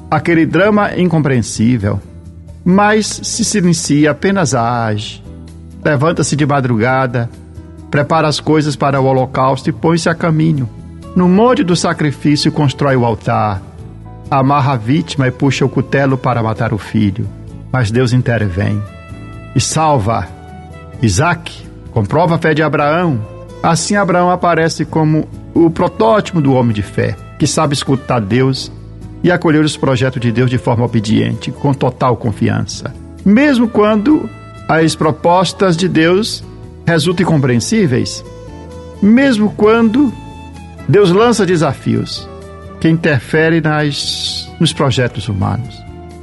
aquele 0.10 0.46
drama 0.46 0.96
incompreensível, 0.98 2.00
mas 2.64 3.06
se 3.06 3.44
silencia, 3.44 4.12
apenas 4.12 4.54
age. 4.54 5.24
Levanta-se 5.84 6.36
de 6.36 6.46
madrugada, 6.46 7.30
prepara 7.90 8.28
as 8.28 8.40
coisas 8.40 8.76
para 8.76 9.00
o 9.00 9.06
holocausto 9.06 9.70
e 9.70 9.74
põe-se 9.74 10.10
a 10.10 10.16
caminho. 10.16 10.70
No 11.16 11.28
monte 11.28 11.64
do 11.64 11.76
sacrifício, 11.76 12.52
constrói 12.52 12.96
o 12.96 13.06
altar 13.06 13.62
amarra 14.30 14.74
a 14.74 14.78
vítima 14.78 15.28
e 15.28 15.32
puxa 15.32 15.66
o 15.66 15.70
cutelo 15.70 16.18
para 16.18 16.44
matar 16.44 16.74
o 16.74 16.78
filho. 16.78 17.28
Mas 17.72 17.92
Deus 17.92 18.14
intervém 18.14 18.82
e 19.56 19.60
salva 19.60 20.28
Isaac, 21.02 21.68
comprova 21.92 22.36
a 22.36 22.38
fé 22.38 22.54
de 22.54 22.62
Abraão. 22.62 23.20
Assim, 23.62 23.96
Abraão 23.96 24.30
aparece 24.30 24.86
como 24.86 25.28
o 25.54 25.70
protótipo 25.70 26.42
do 26.42 26.54
homem 26.54 26.74
de 26.74 26.82
fé, 26.82 27.16
que 27.40 27.48
sabe 27.48 27.74
escutar 27.74 28.20
Deus 28.20 28.72
e 29.28 29.32
acolher 29.32 29.64
os 29.64 29.76
projetos 29.76 30.22
de 30.22 30.32
Deus 30.32 30.50
de 30.50 30.58
forma 30.58 30.86
obediente, 30.86 31.52
com 31.52 31.74
total 31.74 32.16
confiança. 32.16 32.94
Mesmo 33.26 33.68
quando 33.68 34.30
as 34.70 34.96
propostas 34.96 35.76
de 35.76 35.90
Deus 35.90 36.42
resultam 36.86 37.26
incompreensíveis, 37.26 38.24
mesmo 39.02 39.54
quando 39.58 40.14
Deus 40.88 41.12
lança 41.12 41.46
desafios, 41.46 42.28
que 42.80 42.88
interfere 42.88 43.60
nas, 43.60 44.50
nos 44.62 44.72
projetos 44.72 45.28
humanos. 45.28 45.76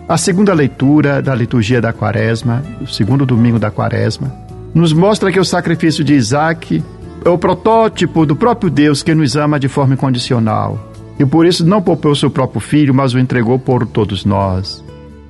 A 0.08 0.16
segunda 0.16 0.54
leitura 0.54 1.20
da 1.20 1.34
liturgia 1.34 1.82
da 1.82 1.92
Quaresma, 1.92 2.62
o 2.80 2.86
segundo 2.86 3.26
domingo 3.26 3.58
da 3.58 3.70
Quaresma, 3.70 4.32
nos 4.72 4.94
mostra 4.94 5.30
que 5.30 5.40
o 5.40 5.44
sacrifício 5.44 6.02
de 6.02 6.14
Isaac 6.14 6.82
é 7.22 7.28
o 7.28 7.36
protótipo 7.36 8.24
do 8.24 8.34
próprio 8.34 8.70
Deus 8.70 9.02
que 9.02 9.14
nos 9.14 9.36
ama 9.36 9.60
de 9.60 9.68
forma 9.68 9.92
incondicional. 9.92 10.93
E 11.18 11.24
por 11.24 11.46
isso 11.46 11.64
não 11.64 11.80
poupou 11.80 12.14
seu 12.14 12.30
próprio 12.30 12.60
filho, 12.60 12.94
mas 12.94 13.14
o 13.14 13.18
entregou 13.18 13.58
por 13.58 13.86
todos 13.86 14.24
nós. 14.24 14.82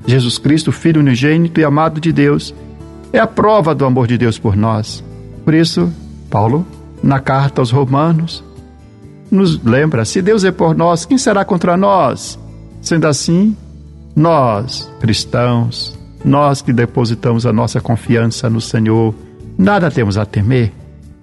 Jesus 0.06 0.38
Cristo, 0.38 0.72
Filho 0.72 1.00
unigênito 1.00 1.60
e 1.60 1.64
amado 1.64 2.00
de 2.00 2.12
Deus, 2.12 2.54
é 3.12 3.18
a 3.18 3.26
prova 3.26 3.74
do 3.74 3.84
amor 3.84 4.06
de 4.06 4.18
Deus 4.18 4.38
por 4.38 4.56
nós. 4.56 5.04
Por 5.44 5.54
isso, 5.54 5.92
Paulo, 6.30 6.66
na 7.02 7.20
carta 7.20 7.60
aos 7.60 7.70
Romanos, 7.70 8.42
nos 9.30 9.62
lembra: 9.62 10.04
se 10.04 10.20
Deus 10.22 10.44
é 10.44 10.50
por 10.50 10.74
nós, 10.74 11.04
quem 11.04 11.18
será 11.18 11.44
contra 11.44 11.76
nós? 11.76 12.38
Sendo 12.80 13.06
assim, 13.06 13.56
nós, 14.14 14.90
cristãos, 15.00 15.98
nós 16.24 16.62
que 16.62 16.72
depositamos 16.72 17.46
a 17.46 17.52
nossa 17.52 17.80
confiança 17.80 18.48
no 18.48 18.60
Senhor, 18.60 19.14
nada 19.56 19.90
temos 19.90 20.16
a 20.16 20.24
temer 20.24 20.72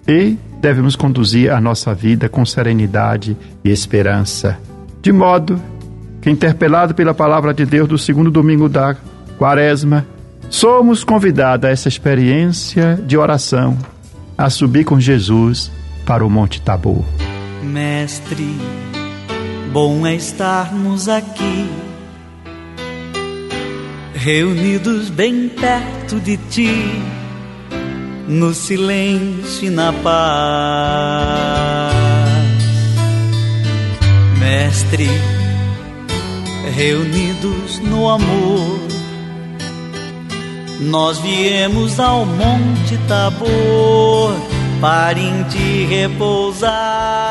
e 0.06 0.36
devemos 0.62 0.94
conduzir 0.96 1.50
a 1.50 1.60
nossa 1.60 1.92
vida 1.92 2.28
com 2.28 2.46
serenidade 2.46 3.36
e 3.64 3.70
esperança. 3.70 4.58
De 5.02 5.12
modo 5.12 5.60
que, 6.20 6.30
interpelado 6.30 6.94
pela 6.94 7.12
palavra 7.12 7.52
de 7.52 7.66
Deus 7.66 7.88
do 7.88 7.98
segundo 7.98 8.30
domingo 8.30 8.68
da 8.68 8.96
Quaresma, 9.36 10.06
somos 10.48 11.02
convidados 11.02 11.68
a 11.68 11.72
essa 11.72 11.88
experiência 11.88 12.98
de 13.04 13.18
oração, 13.18 13.76
a 14.38 14.48
subir 14.48 14.84
com 14.84 15.00
Jesus 15.00 15.70
para 16.06 16.24
o 16.24 16.30
Monte 16.30 16.62
Tabor. 16.62 17.04
Mestre, 17.64 18.56
bom 19.72 20.06
é 20.06 20.14
estarmos 20.14 21.08
aqui 21.08 21.68
reunidos 24.14 25.10
bem 25.10 25.48
perto 25.48 26.20
de 26.20 26.36
ti, 26.36 26.70
no 28.28 28.54
silêncio 28.54 29.66
e 29.66 29.70
na 29.70 29.92
paz. 29.92 30.12
Mestre, 34.38 35.08
reunidos 36.74 37.78
no 37.80 38.08
amor, 38.08 38.78
nós 40.80 41.18
viemos 41.18 42.00
ao 42.00 42.24
Monte 42.26 42.98
Tabor 43.08 44.34
para 44.80 45.18
em 45.18 45.42
ti 45.44 45.86
repousar. 45.88 47.22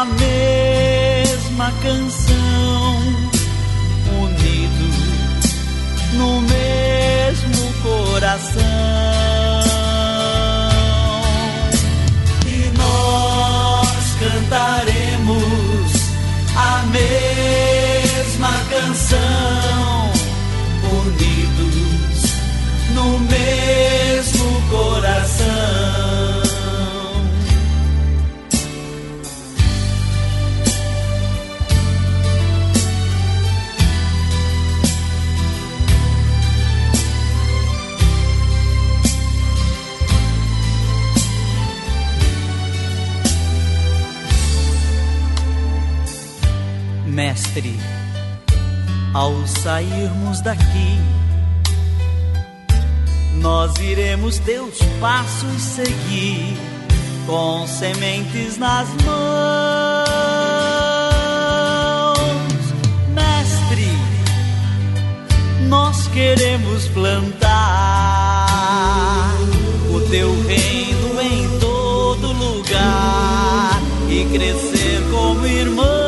a 0.00 0.04
mesma 0.04 1.70
canção, 1.82 2.79
coração. 8.40 8.62
E 12.46 12.72
nós 12.78 13.88
cantaremos 14.18 15.92
a 16.56 16.82
mesma 16.86 18.52
canção, 18.70 20.10
unidos 21.04 22.32
no 22.94 23.18
mesmo 23.20 24.62
coração. 24.70 25.19
Mestre, 47.50 47.76
ao 49.12 49.44
sairmos 49.44 50.40
daqui, 50.40 51.00
nós 53.40 53.76
iremos 53.80 54.38
teus 54.38 54.78
passos 55.00 55.60
seguir, 55.60 56.56
com 57.26 57.66
sementes 57.66 58.56
nas 58.56 58.88
mãos. 59.04 59.34
Mestre, 63.08 63.88
nós 65.68 66.06
queremos 66.08 66.86
plantar 66.88 68.46
o 69.92 70.00
teu 70.08 70.30
reino 70.44 71.20
em 71.20 71.58
todo 71.58 72.32
lugar 72.32 73.80
e 74.08 74.24
crescer 74.38 75.02
como 75.10 75.44
irmãos. 75.44 75.99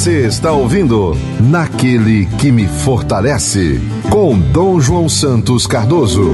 Você 0.00 0.26
está 0.26 0.50
ouvindo 0.50 1.14
Naquele 1.38 2.24
que 2.38 2.50
me 2.50 2.66
fortalece, 2.66 3.78
com 4.08 4.40
Dom 4.40 4.80
João 4.80 5.10
Santos 5.10 5.66
Cardoso. 5.66 6.32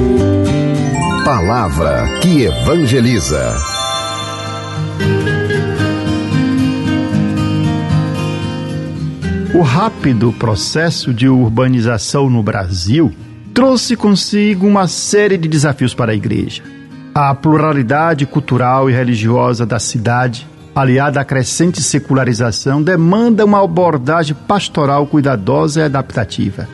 Palavra 1.24 2.07
que 2.20 2.44
evangeliza. 2.44 3.57
O 9.52 9.62
rápido 9.62 10.33
processo 10.33 11.12
de 11.12 11.29
urbanização 11.29 12.31
no 12.31 12.44
Brasil 12.44 13.12
trouxe 13.52 13.96
consigo 13.96 14.64
uma 14.64 14.87
série 14.87 15.37
de 15.37 15.48
desafios 15.48 15.92
para 15.92 16.12
a 16.12 16.14
igreja. 16.14 16.62
A 17.12 17.35
pluralidade 17.35 18.26
cultural 18.26 18.88
e 18.88 18.92
religiosa 18.92 19.66
da 19.66 19.81
cidade 19.81 20.46
aliada 20.76 21.22
à 21.22 21.24
crescente 21.24 21.82
secularização, 21.82 22.82
demanda 22.82 23.46
uma 23.46 23.64
abordagem 23.64 24.36
pastoral 24.46 25.06
cuidadosa 25.06 25.80
e 25.80 25.84
adaptativa. 25.84 26.68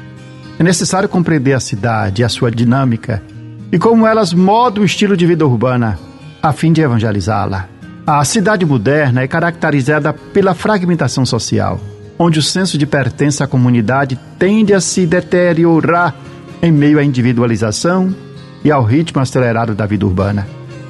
É 0.58 0.62
necessário 0.64 1.08
compreender 1.08 1.52
a 1.52 1.60
cidade 1.60 2.24
a 2.24 2.28
sua 2.28 2.50
dinâmica 2.50 3.22
e 3.70 3.78
como 3.78 4.04
elas 4.04 4.34
modam 4.34 4.82
o 4.82 4.86
estilo 4.86 5.16
de 5.16 5.24
vida 5.24 5.46
urbana, 5.46 6.00
a 6.42 6.52
fim 6.52 6.72
de 6.72 6.80
evangelizá-la. 6.80 7.68
A 8.04 8.24
cidade 8.24 8.66
moderna 8.66 9.22
é 9.22 9.28
caracterizada 9.28 10.12
pela 10.12 10.52
fragmentação 10.52 11.24
social, 11.24 11.80
onde 12.18 12.40
o 12.40 12.42
senso 12.42 12.76
de 12.76 12.84
pertença 12.84 13.44
à 13.44 13.46
comunidade 13.46 14.18
tende 14.36 14.74
a 14.74 14.80
se 14.80 15.06
deteriorar 15.06 16.12
em 16.60 16.72
meio 16.72 16.98
à 16.98 17.04
individualização 17.04 18.12
e 18.64 18.70
ao 18.70 18.82
ritmo 18.82 19.22
acelerado 19.22 19.76
da 19.76 19.86
vida 19.86 20.04
urbana. 20.04 20.44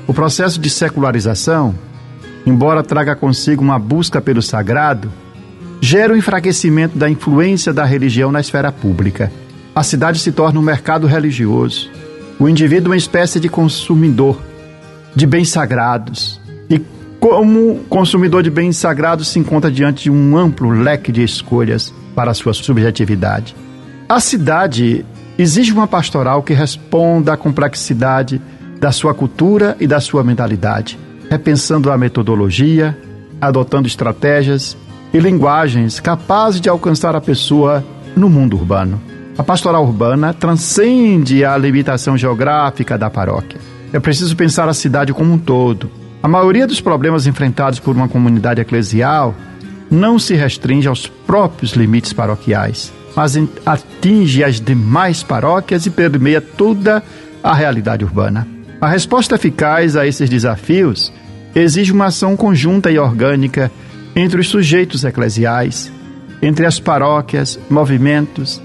O 0.06 0.14
processo 0.14 0.58
de 0.58 0.70
secularização 0.70 1.74
embora 2.46 2.82
traga 2.82 3.14
consigo 3.14 3.62
uma 3.62 3.78
busca 3.78 4.20
pelo 4.20 4.42
sagrado, 4.42 5.12
gera 5.80 6.12
o 6.12 6.14
um 6.14 6.18
enfraquecimento 6.18 6.98
da 6.98 7.08
influência 7.08 7.72
da 7.72 7.84
religião 7.84 8.30
na 8.30 8.40
esfera 8.40 8.70
pública. 8.70 9.32
A 9.74 9.82
cidade 9.82 10.18
se 10.18 10.32
torna 10.32 10.60
um 10.60 10.62
mercado 10.62 11.06
religioso, 11.06 11.90
o 12.38 12.48
indivíduo 12.48 12.90
uma 12.90 12.96
espécie 12.96 13.40
de 13.40 13.48
consumidor 13.48 14.40
de 15.14 15.26
bens 15.26 15.50
sagrados. 15.50 16.40
E 16.68 16.80
como 17.18 17.80
consumidor 17.88 18.42
de 18.42 18.50
bens 18.50 18.76
sagrados 18.76 19.28
se 19.28 19.38
encontra 19.38 19.70
diante 19.70 20.04
de 20.04 20.10
um 20.10 20.36
amplo 20.36 20.70
leque 20.70 21.12
de 21.12 21.22
escolhas 21.22 21.92
para 22.14 22.30
a 22.30 22.34
sua 22.34 22.52
subjetividade. 22.52 23.54
A 24.08 24.20
cidade 24.20 25.06
exige 25.38 25.72
uma 25.72 25.86
pastoral 25.86 26.42
que 26.42 26.52
responda 26.52 27.32
à 27.32 27.36
complexidade 27.36 28.40
da 28.78 28.92
sua 28.92 29.14
cultura 29.14 29.76
e 29.80 29.86
da 29.86 30.00
sua 30.00 30.22
mentalidade 30.22 30.98
repensando 31.32 31.90
a 31.90 31.96
metodologia, 31.96 32.94
adotando 33.40 33.88
estratégias 33.88 34.76
e 35.14 35.18
linguagens 35.18 35.98
capazes 35.98 36.60
de 36.60 36.68
alcançar 36.68 37.16
a 37.16 37.22
pessoa 37.22 37.82
no 38.14 38.28
mundo 38.28 38.54
urbano. 38.54 39.00
A 39.38 39.42
pastoral 39.42 39.82
urbana 39.82 40.34
transcende 40.34 41.42
a 41.42 41.56
limitação 41.56 42.18
geográfica 42.18 42.98
da 42.98 43.08
paróquia. 43.08 43.58
É 43.94 43.98
preciso 43.98 44.36
pensar 44.36 44.68
a 44.68 44.74
cidade 44.74 45.14
como 45.14 45.32
um 45.32 45.38
todo. 45.38 45.90
A 46.22 46.28
maioria 46.28 46.66
dos 46.66 46.82
problemas 46.82 47.26
enfrentados 47.26 47.78
por 47.78 47.96
uma 47.96 48.08
comunidade 48.08 48.60
eclesial 48.60 49.34
não 49.90 50.18
se 50.18 50.34
restringe 50.34 50.86
aos 50.86 51.06
próprios 51.06 51.72
limites 51.72 52.12
paroquiais, 52.12 52.92
mas 53.16 53.38
atinge 53.64 54.44
as 54.44 54.60
demais 54.60 55.22
paróquias 55.22 55.86
e 55.86 55.90
permeia 55.90 56.42
toda 56.42 57.02
a 57.42 57.54
realidade 57.54 58.04
urbana. 58.04 58.46
A 58.82 58.88
resposta 58.88 59.36
eficaz 59.36 59.96
a 59.96 60.06
esses 60.06 60.28
desafios 60.28 61.10
exige 61.54 61.92
uma 61.92 62.06
ação 62.06 62.36
conjunta 62.36 62.90
e 62.90 62.98
orgânica 62.98 63.70
entre 64.14 64.40
os 64.40 64.48
sujeitos 64.48 65.04
eclesiais, 65.04 65.92
entre 66.40 66.66
as 66.66 66.80
paróquias, 66.80 67.58
movimentos, 67.70 68.60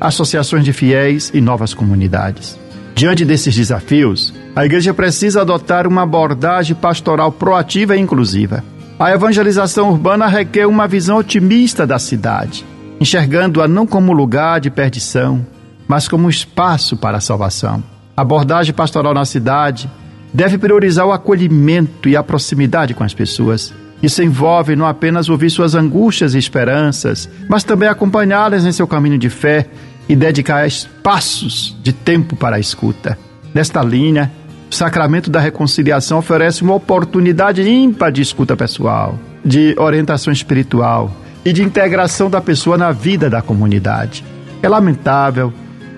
associações 0.00 0.64
de 0.64 0.72
fiéis 0.72 1.30
e 1.32 1.40
novas 1.40 1.72
comunidades. 1.72 2.58
Diante 2.94 3.24
desses 3.24 3.54
desafios, 3.54 4.34
a 4.54 4.64
Igreja 4.66 4.92
precisa 4.92 5.40
adotar 5.40 5.86
uma 5.86 6.02
abordagem 6.02 6.76
pastoral 6.76 7.32
proativa 7.32 7.96
e 7.96 8.00
inclusiva. 8.00 8.62
A 8.98 9.10
evangelização 9.10 9.90
urbana 9.90 10.26
requer 10.26 10.66
uma 10.66 10.86
visão 10.86 11.16
otimista 11.16 11.86
da 11.86 11.98
cidade, 11.98 12.64
enxergando-a 13.00 13.66
não 13.66 13.86
como 13.86 14.12
lugar 14.12 14.60
de 14.60 14.70
perdição, 14.70 15.44
mas 15.88 16.06
como 16.06 16.28
espaço 16.28 16.96
para 16.96 17.16
a 17.16 17.20
salvação. 17.20 17.82
A 18.16 18.22
abordagem 18.22 18.74
pastoral 18.74 19.14
na 19.14 19.24
cidade 19.24 19.90
deve 20.32 20.58
priorizar 20.58 21.06
o 21.06 21.12
acolhimento 21.12 22.08
e 22.08 22.16
a 22.16 22.22
proximidade 22.22 22.94
com 22.94 23.04
as 23.04 23.14
pessoas. 23.14 23.72
Isso 24.02 24.22
envolve 24.22 24.74
não 24.74 24.86
apenas 24.86 25.28
ouvir 25.28 25.50
suas 25.50 25.74
angústias 25.74 26.34
e 26.34 26.38
esperanças, 26.38 27.28
mas 27.48 27.62
também 27.62 27.88
acompanhá-las 27.88 28.64
em 28.64 28.72
seu 28.72 28.86
caminho 28.86 29.18
de 29.18 29.30
fé 29.30 29.66
e 30.08 30.16
dedicar 30.16 30.66
espaços 30.66 31.76
de 31.82 31.92
tempo 31.92 32.34
para 32.34 32.56
a 32.56 32.60
escuta. 32.60 33.16
Nesta 33.54 33.82
linha, 33.82 34.32
o 34.70 34.74
sacramento 34.74 35.30
da 35.30 35.38
reconciliação 35.38 36.18
oferece 36.18 36.62
uma 36.62 36.74
oportunidade 36.74 37.62
ímpar 37.68 38.10
de 38.10 38.22
escuta 38.22 38.56
pessoal, 38.56 39.18
de 39.44 39.76
orientação 39.78 40.32
espiritual 40.32 41.12
e 41.44 41.52
de 41.52 41.62
integração 41.62 42.30
da 42.30 42.40
pessoa 42.40 42.78
na 42.78 42.90
vida 42.90 43.28
da 43.28 43.42
comunidade. 43.42 44.24
É 44.62 44.68
lamentável 44.68 45.52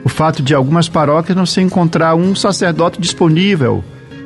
o 0.05 0.09
fato 0.09 0.43
de 0.43 0.55
algumas 0.55 0.89
paróquias 0.89 1.37
não 1.37 1.47
se 1.47 1.61
encontrar 1.63 2.15
um 2.15 2.35
sacerdote 2.35 3.01
disponível 3.01 3.83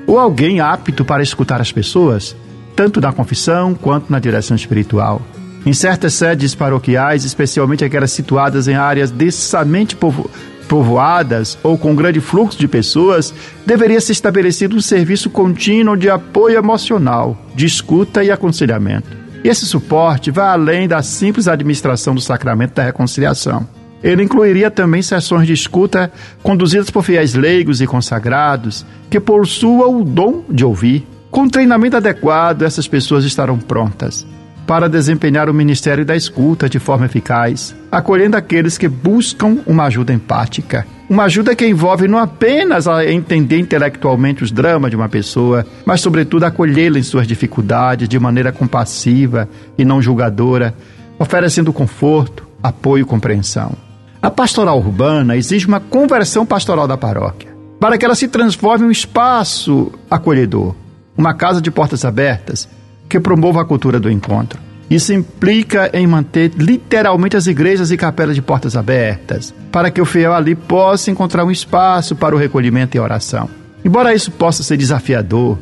ou 0.08 0.18
alguém 0.18 0.58
apto 0.58 1.04
para 1.04 1.22
escutar 1.22 1.60
as 1.60 1.70
pessoas, 1.70 2.34
tanto 2.74 2.98
na 2.98 3.12
confissão 3.12 3.74
quanto 3.74 4.10
na 4.10 4.18
direção 4.18 4.56
espiritual. 4.56 5.20
Em 5.66 5.72
certas 5.74 6.14
sedes 6.14 6.54
paroquiais, 6.54 7.26
especialmente 7.26 7.84
aquelas 7.84 8.10
situadas 8.10 8.66
em 8.66 8.74
áreas 8.74 9.10
densamente 9.10 9.94
povo 9.94 10.28
povoadas 10.66 11.58
ou 11.62 11.78
com 11.78 11.94
grande 11.94 12.20
fluxo 12.20 12.58
de 12.58 12.68
pessoas, 12.68 13.32
deveria 13.64 14.00
ser 14.02 14.12
estabelecido 14.12 14.76
um 14.76 14.80
serviço 14.82 15.30
contínuo 15.30 15.96
de 15.96 16.10
apoio 16.10 16.58
emocional, 16.58 17.38
de 17.54 17.64
escuta 17.64 18.22
e 18.22 18.30
aconselhamento. 18.30 19.08
Esse 19.42 19.64
suporte 19.64 20.30
vai 20.30 20.48
além 20.48 20.86
da 20.86 21.02
simples 21.02 21.48
administração 21.48 22.14
do 22.14 22.20
sacramento 22.20 22.74
da 22.74 22.82
reconciliação. 22.82 23.66
Ele 24.02 24.22
incluiria 24.22 24.70
também 24.70 25.02
sessões 25.02 25.46
de 25.46 25.52
escuta 25.52 26.12
conduzidas 26.42 26.90
por 26.90 27.02
fiéis 27.02 27.34
leigos 27.34 27.80
e 27.80 27.86
consagrados 27.86 28.86
que 29.10 29.18
possuam 29.18 30.00
o 30.00 30.04
dom 30.04 30.44
de 30.48 30.64
ouvir. 30.64 31.06
Com 31.30 31.48
treinamento 31.48 31.96
adequado, 31.96 32.62
essas 32.62 32.86
pessoas 32.88 33.24
estarão 33.24 33.58
prontas 33.58 34.26
para 34.68 34.86
desempenhar 34.86 35.48
o 35.48 35.54
ministério 35.54 36.04
da 36.04 36.14
escuta 36.14 36.68
de 36.68 36.78
forma 36.78 37.06
eficaz, 37.06 37.74
acolhendo 37.90 38.36
aqueles 38.36 38.76
que 38.76 38.86
buscam 38.86 39.60
uma 39.66 39.84
ajuda 39.84 40.12
empática. 40.12 40.86
Uma 41.08 41.24
ajuda 41.24 41.56
que 41.56 41.66
envolve 41.66 42.06
não 42.06 42.18
apenas 42.18 42.86
a 42.86 43.10
entender 43.10 43.58
intelectualmente 43.58 44.44
os 44.44 44.52
dramas 44.52 44.90
de 44.90 44.96
uma 44.96 45.08
pessoa, 45.08 45.64
mas, 45.86 46.02
sobretudo, 46.02 46.44
acolhê-la 46.44 46.98
em 46.98 47.02
suas 47.02 47.26
dificuldades 47.26 48.06
de 48.06 48.18
maneira 48.18 48.52
compassiva 48.52 49.48
e 49.78 49.86
não 49.86 50.02
julgadora, 50.02 50.74
oferecendo 51.18 51.72
conforto, 51.72 52.46
apoio 52.62 53.02
e 53.02 53.06
compreensão. 53.06 53.87
A 54.20 54.30
pastoral 54.30 54.78
urbana 54.78 55.36
exige 55.36 55.66
uma 55.66 55.78
conversão 55.78 56.44
pastoral 56.44 56.88
da 56.88 56.96
paróquia, 56.96 57.54
para 57.78 57.96
que 57.96 58.04
ela 58.04 58.16
se 58.16 58.26
transforme 58.26 58.84
em 58.84 58.88
um 58.88 58.92
espaço 58.92 59.92
acolhedor, 60.10 60.74
uma 61.16 61.34
casa 61.34 61.60
de 61.60 61.70
portas 61.70 62.04
abertas 62.04 62.68
que 63.08 63.20
promova 63.20 63.62
a 63.62 63.64
cultura 63.64 64.00
do 64.00 64.10
encontro. 64.10 64.60
Isso 64.90 65.12
implica 65.12 65.88
em 65.92 66.06
manter 66.06 66.50
literalmente 66.56 67.36
as 67.36 67.46
igrejas 67.46 67.92
e 67.92 67.96
capelas 67.96 68.34
de 68.34 68.42
portas 68.42 68.76
abertas, 68.76 69.54
para 69.70 69.90
que 69.90 70.00
o 70.00 70.04
fiel 70.04 70.32
ali 70.32 70.56
possa 70.56 71.10
encontrar 71.12 71.44
um 71.44 71.50
espaço 71.50 72.16
para 72.16 72.34
o 72.34 72.38
recolhimento 72.38 72.96
e 72.96 73.00
oração. 73.00 73.48
Embora 73.84 74.14
isso 74.14 74.32
possa 74.32 74.64
ser 74.64 74.76
desafiador, 74.76 75.58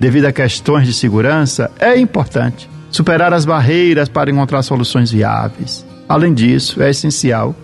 devido 0.00 0.24
a 0.24 0.32
questões 0.32 0.86
de 0.86 0.94
segurança, 0.94 1.70
é 1.78 1.96
importante 1.96 2.68
superar 2.90 3.32
as 3.32 3.44
barreiras 3.44 4.08
para 4.08 4.30
encontrar 4.30 4.62
soluções 4.62 5.12
viáveis. 5.12 5.86
Além 6.08 6.34
disso, 6.34 6.82
é 6.82 6.90
essencial 6.90 7.54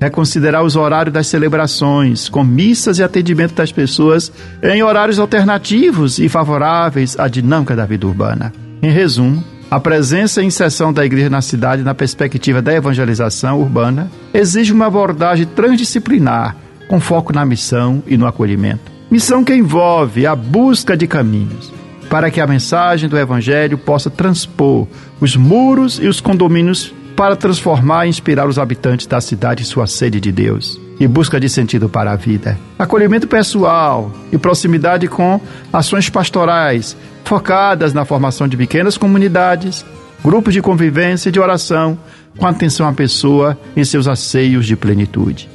é 0.00 0.08
considerar 0.08 0.62
os 0.62 0.76
horários 0.76 1.12
das 1.12 1.26
celebrações, 1.26 2.28
com 2.28 2.42
missas 2.42 2.98
e 2.98 3.02
atendimento 3.02 3.54
das 3.54 3.70
pessoas 3.70 4.32
em 4.62 4.82
horários 4.82 5.18
alternativos 5.18 6.18
e 6.18 6.28
favoráveis 6.28 7.18
à 7.18 7.28
dinâmica 7.28 7.76
da 7.76 7.84
vida 7.84 8.06
urbana. 8.06 8.52
Em 8.82 8.90
resumo, 8.90 9.44
a 9.70 9.78
presença 9.78 10.42
em 10.42 10.50
sessão 10.50 10.92
da 10.92 11.04
igreja 11.04 11.28
na 11.28 11.42
cidade 11.42 11.82
na 11.82 11.94
perspectiva 11.94 12.62
da 12.62 12.74
evangelização 12.74 13.60
urbana 13.60 14.10
exige 14.32 14.72
uma 14.72 14.86
abordagem 14.86 15.46
transdisciplinar, 15.46 16.56
com 16.88 16.98
foco 16.98 17.32
na 17.32 17.44
missão 17.44 18.02
e 18.06 18.16
no 18.16 18.26
acolhimento. 18.26 18.90
Missão 19.10 19.44
que 19.44 19.54
envolve 19.54 20.26
a 20.26 20.34
busca 20.34 20.96
de 20.96 21.06
caminhos 21.06 21.72
para 22.08 22.30
que 22.30 22.40
a 22.40 22.46
mensagem 22.46 23.08
do 23.08 23.16
evangelho 23.16 23.78
possa 23.78 24.10
transpor 24.10 24.88
os 25.20 25.36
muros 25.36 26.00
e 26.02 26.08
os 26.08 26.20
condomínios 26.20 26.92
para 27.20 27.36
transformar 27.36 28.06
e 28.06 28.08
inspirar 28.08 28.48
os 28.48 28.58
habitantes 28.58 29.06
da 29.06 29.20
cidade 29.20 29.62
em 29.62 29.66
sua 29.66 29.86
sede 29.86 30.18
de 30.18 30.32
Deus 30.32 30.80
e 30.98 31.06
busca 31.06 31.38
de 31.38 31.50
sentido 31.50 31.86
para 31.86 32.12
a 32.12 32.16
vida. 32.16 32.58
Acolhimento 32.78 33.28
pessoal 33.28 34.10
e 34.32 34.38
proximidade 34.38 35.06
com 35.06 35.38
ações 35.70 36.08
pastorais 36.08 36.96
focadas 37.22 37.92
na 37.92 38.06
formação 38.06 38.48
de 38.48 38.56
pequenas 38.56 38.96
comunidades, 38.96 39.84
grupos 40.24 40.54
de 40.54 40.62
convivência 40.62 41.28
e 41.28 41.32
de 41.32 41.38
oração, 41.38 41.98
com 42.38 42.46
atenção 42.46 42.88
à 42.88 42.92
pessoa 42.94 43.58
em 43.76 43.84
seus 43.84 44.08
asseios 44.08 44.64
de 44.64 44.74
plenitude. 44.74 45.46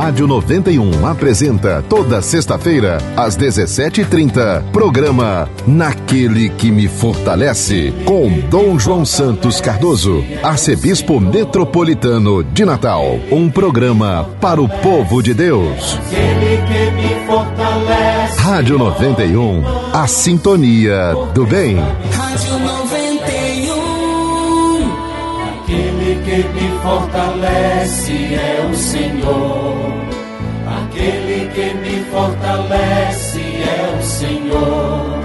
Rádio 0.00 0.26
91 0.26 1.06
apresenta 1.06 1.84
toda 1.86 2.22
sexta-feira, 2.22 2.96
às 3.14 3.36
17h30, 3.36 4.62
programa 4.72 5.46
Naquele 5.66 6.48
que 6.48 6.70
me 6.70 6.88
fortalece, 6.88 7.92
com 8.06 8.30
Dom 8.48 8.78
João 8.78 9.04
Santos 9.04 9.60
Cardoso, 9.60 10.24
arcebispo 10.42 11.20
metropolitano 11.20 12.42
de 12.42 12.64
Natal. 12.64 13.20
Um 13.30 13.50
programa 13.50 14.26
para 14.40 14.58
o 14.62 14.66
povo 14.66 15.22
de 15.22 15.34
Deus. 15.34 15.98
Rádio 18.38 18.78
91, 18.78 19.62
a 19.92 20.06
sintonia 20.06 21.14
do 21.34 21.44
bem. 21.44 21.76
Rádio 21.76 22.79
que 26.30 26.36
me 26.36 26.68
fortalece 26.78 28.34
é 28.34 28.68
o 28.70 28.74
Senhor. 28.76 29.74
Aquele 30.80 31.48
que 31.48 31.74
me 31.74 32.04
fortalece 32.04 33.40
é 33.40 33.98
o 33.98 34.02
Senhor. 34.02 35.18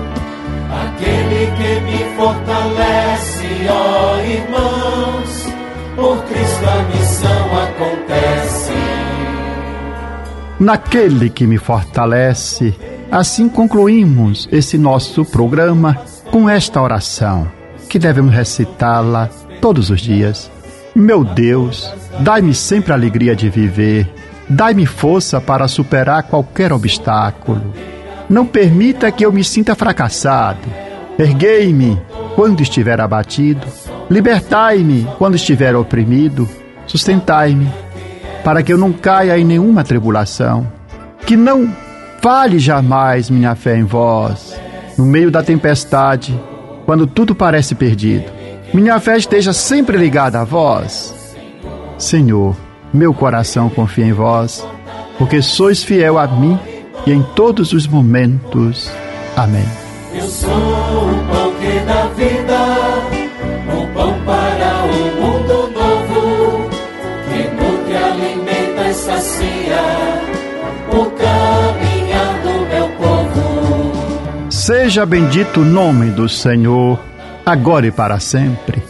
Aquele 0.84 1.52
que 1.58 1.80
me 1.82 2.16
fortalece, 2.18 3.48
ó 3.70 4.20
irmãos, 4.20 5.46
por 5.96 6.24
Cristo 6.24 6.66
a 6.68 6.98
missão 6.98 7.46
acontece. 7.64 8.74
Naquele 10.60 11.30
que 11.30 11.46
me 11.46 11.60
fortalece, 11.60 12.74
assim 13.12 13.48
concluímos 13.48 14.50
esse 14.52 14.76
nosso 14.76 15.24
programa 15.24 16.00
com 16.32 16.50
esta 16.50 16.82
oração, 16.82 17.48
que 17.88 18.00
devemos 18.00 18.34
recitá-la 18.34 19.30
todos 19.62 19.92
os 19.92 20.02
dias. 20.02 20.55
Meu 20.96 21.24
Deus, 21.24 21.94
dai-me 22.20 22.54
sempre 22.54 22.94
a 22.94 22.96
alegria 22.96 23.36
de 23.36 23.50
viver 23.50 24.10
Dai-me 24.48 24.86
força 24.86 25.42
para 25.42 25.68
superar 25.68 26.24
qualquer 26.24 26.72
obstáculo. 26.72 27.74
Não 28.30 28.46
permita 28.46 29.12
que 29.12 29.26
eu 29.26 29.32
me 29.32 29.44
sinta 29.44 29.74
fracassado. 29.74 30.68
Erguei-me 31.18 32.00
quando 32.36 32.62
estiver 32.62 33.02
abatido. 33.02 33.66
Libertai-me 34.10 35.08
quando 35.18 35.36
estiver 35.36 35.76
oprimido. 35.76 36.48
Sustentai-me 36.86 37.68
para 38.44 38.62
que 38.62 38.72
eu 38.72 38.78
não 38.78 38.94
caia 38.94 39.38
em 39.38 39.44
nenhuma 39.44 39.84
tribulação. 39.84 40.72
Que 41.26 41.36
não 41.36 41.74
fale 42.22 42.60
jamais 42.60 43.30
minha 43.30 43.56
fé 43.56 43.78
em 43.78 43.84
vós. 43.84 44.56
no 44.98 45.06
meio 45.06 45.30
da 45.30 45.44
tempestade, 45.44 46.40
quando 46.86 47.06
tudo 47.06 47.36
parece 47.36 47.76
perdido. 47.76 48.32
Minha 48.76 49.00
fé 49.00 49.16
esteja 49.16 49.54
sempre 49.54 49.98
ligada 49.98 50.42
a 50.42 50.44
vós. 50.44 51.16
Senhor, 51.98 52.58
meu 52.94 53.14
coração 53.14 53.70
confia 53.70 54.06
em 54.06 54.12
vós, 54.12 54.68
porque 55.18 55.42
sois 55.42 55.82
fiel 55.82 56.20
a 56.20 56.28
mim 56.28 56.60
e 57.08 57.14
em 57.14 57.24
todos 57.24 57.72
os 57.72 57.88
momentos. 57.88 58.92
Amém. 59.34 59.64
Eu 60.14 60.28
sou 60.28 60.52
o 60.52 61.26
pão 61.32 61.54
que 61.54 61.80
dá 61.86 62.08
vida, 62.18 62.60
o 63.78 63.88
pão 63.94 64.14
para 64.26 64.84
um 64.84 65.22
mundo 65.22 65.72
novo, 65.72 66.70
que 67.30 67.48
nutre, 67.56 67.96
alimenta 67.96 68.90
e 68.90 68.94
sacia 68.94 69.84
o 70.92 71.06
caminhar 71.12 72.42
do 72.42 72.54
meu 72.68 72.90
povo. 72.98 74.52
Seja 74.52 75.06
bendito 75.06 75.62
o 75.62 75.66
nome 75.66 76.12
do 76.12 76.28
Senhor, 76.28 77.00
agora 77.46 77.88
e 77.88 77.92
para 77.92 78.20
sempre. 78.20 78.84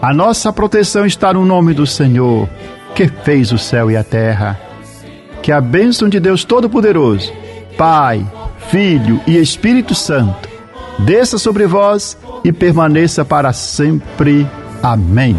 A 0.00 0.12
nossa 0.12 0.52
proteção 0.52 1.06
está 1.06 1.32
no 1.32 1.44
nome 1.44 1.72
do 1.72 1.86
Senhor, 1.86 2.48
que 2.94 3.08
fez 3.08 3.50
o 3.52 3.58
céu 3.58 3.90
e 3.90 3.96
a 3.96 4.04
terra. 4.04 4.60
Que 5.42 5.50
a 5.50 5.60
bênção 5.60 6.08
de 6.08 6.20
Deus 6.20 6.44
Todo-Poderoso, 6.44 7.32
Pai, 7.78 8.26
Filho 8.68 9.20
e 9.26 9.36
Espírito 9.36 9.94
Santo, 9.94 10.48
desça 10.98 11.38
sobre 11.38 11.66
vós 11.66 12.16
e 12.44 12.52
permaneça 12.52 13.24
para 13.24 13.52
sempre. 13.52 14.46
Amém. 14.82 15.36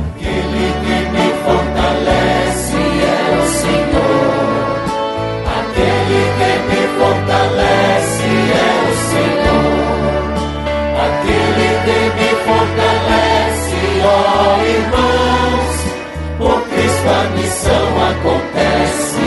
Cristo 16.78 17.10
a 17.10 17.30
missão 17.36 18.04
acontece. 18.10 19.18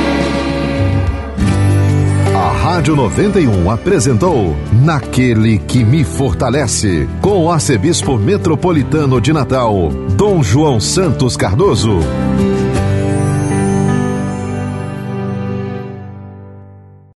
A 2.32 2.52
Rádio 2.52 2.94
91 2.94 3.70
apresentou 3.70 4.56
Naquele 4.72 5.58
que 5.58 5.84
me 5.84 6.04
fortalece, 6.04 7.08
com 7.20 7.44
o 7.44 7.50
arcebispo 7.50 8.16
metropolitano 8.16 9.20
de 9.20 9.32
Natal, 9.32 9.88
Dom 10.14 10.44
João 10.44 10.78
Santos 10.78 11.36
Cardoso. 11.36 11.98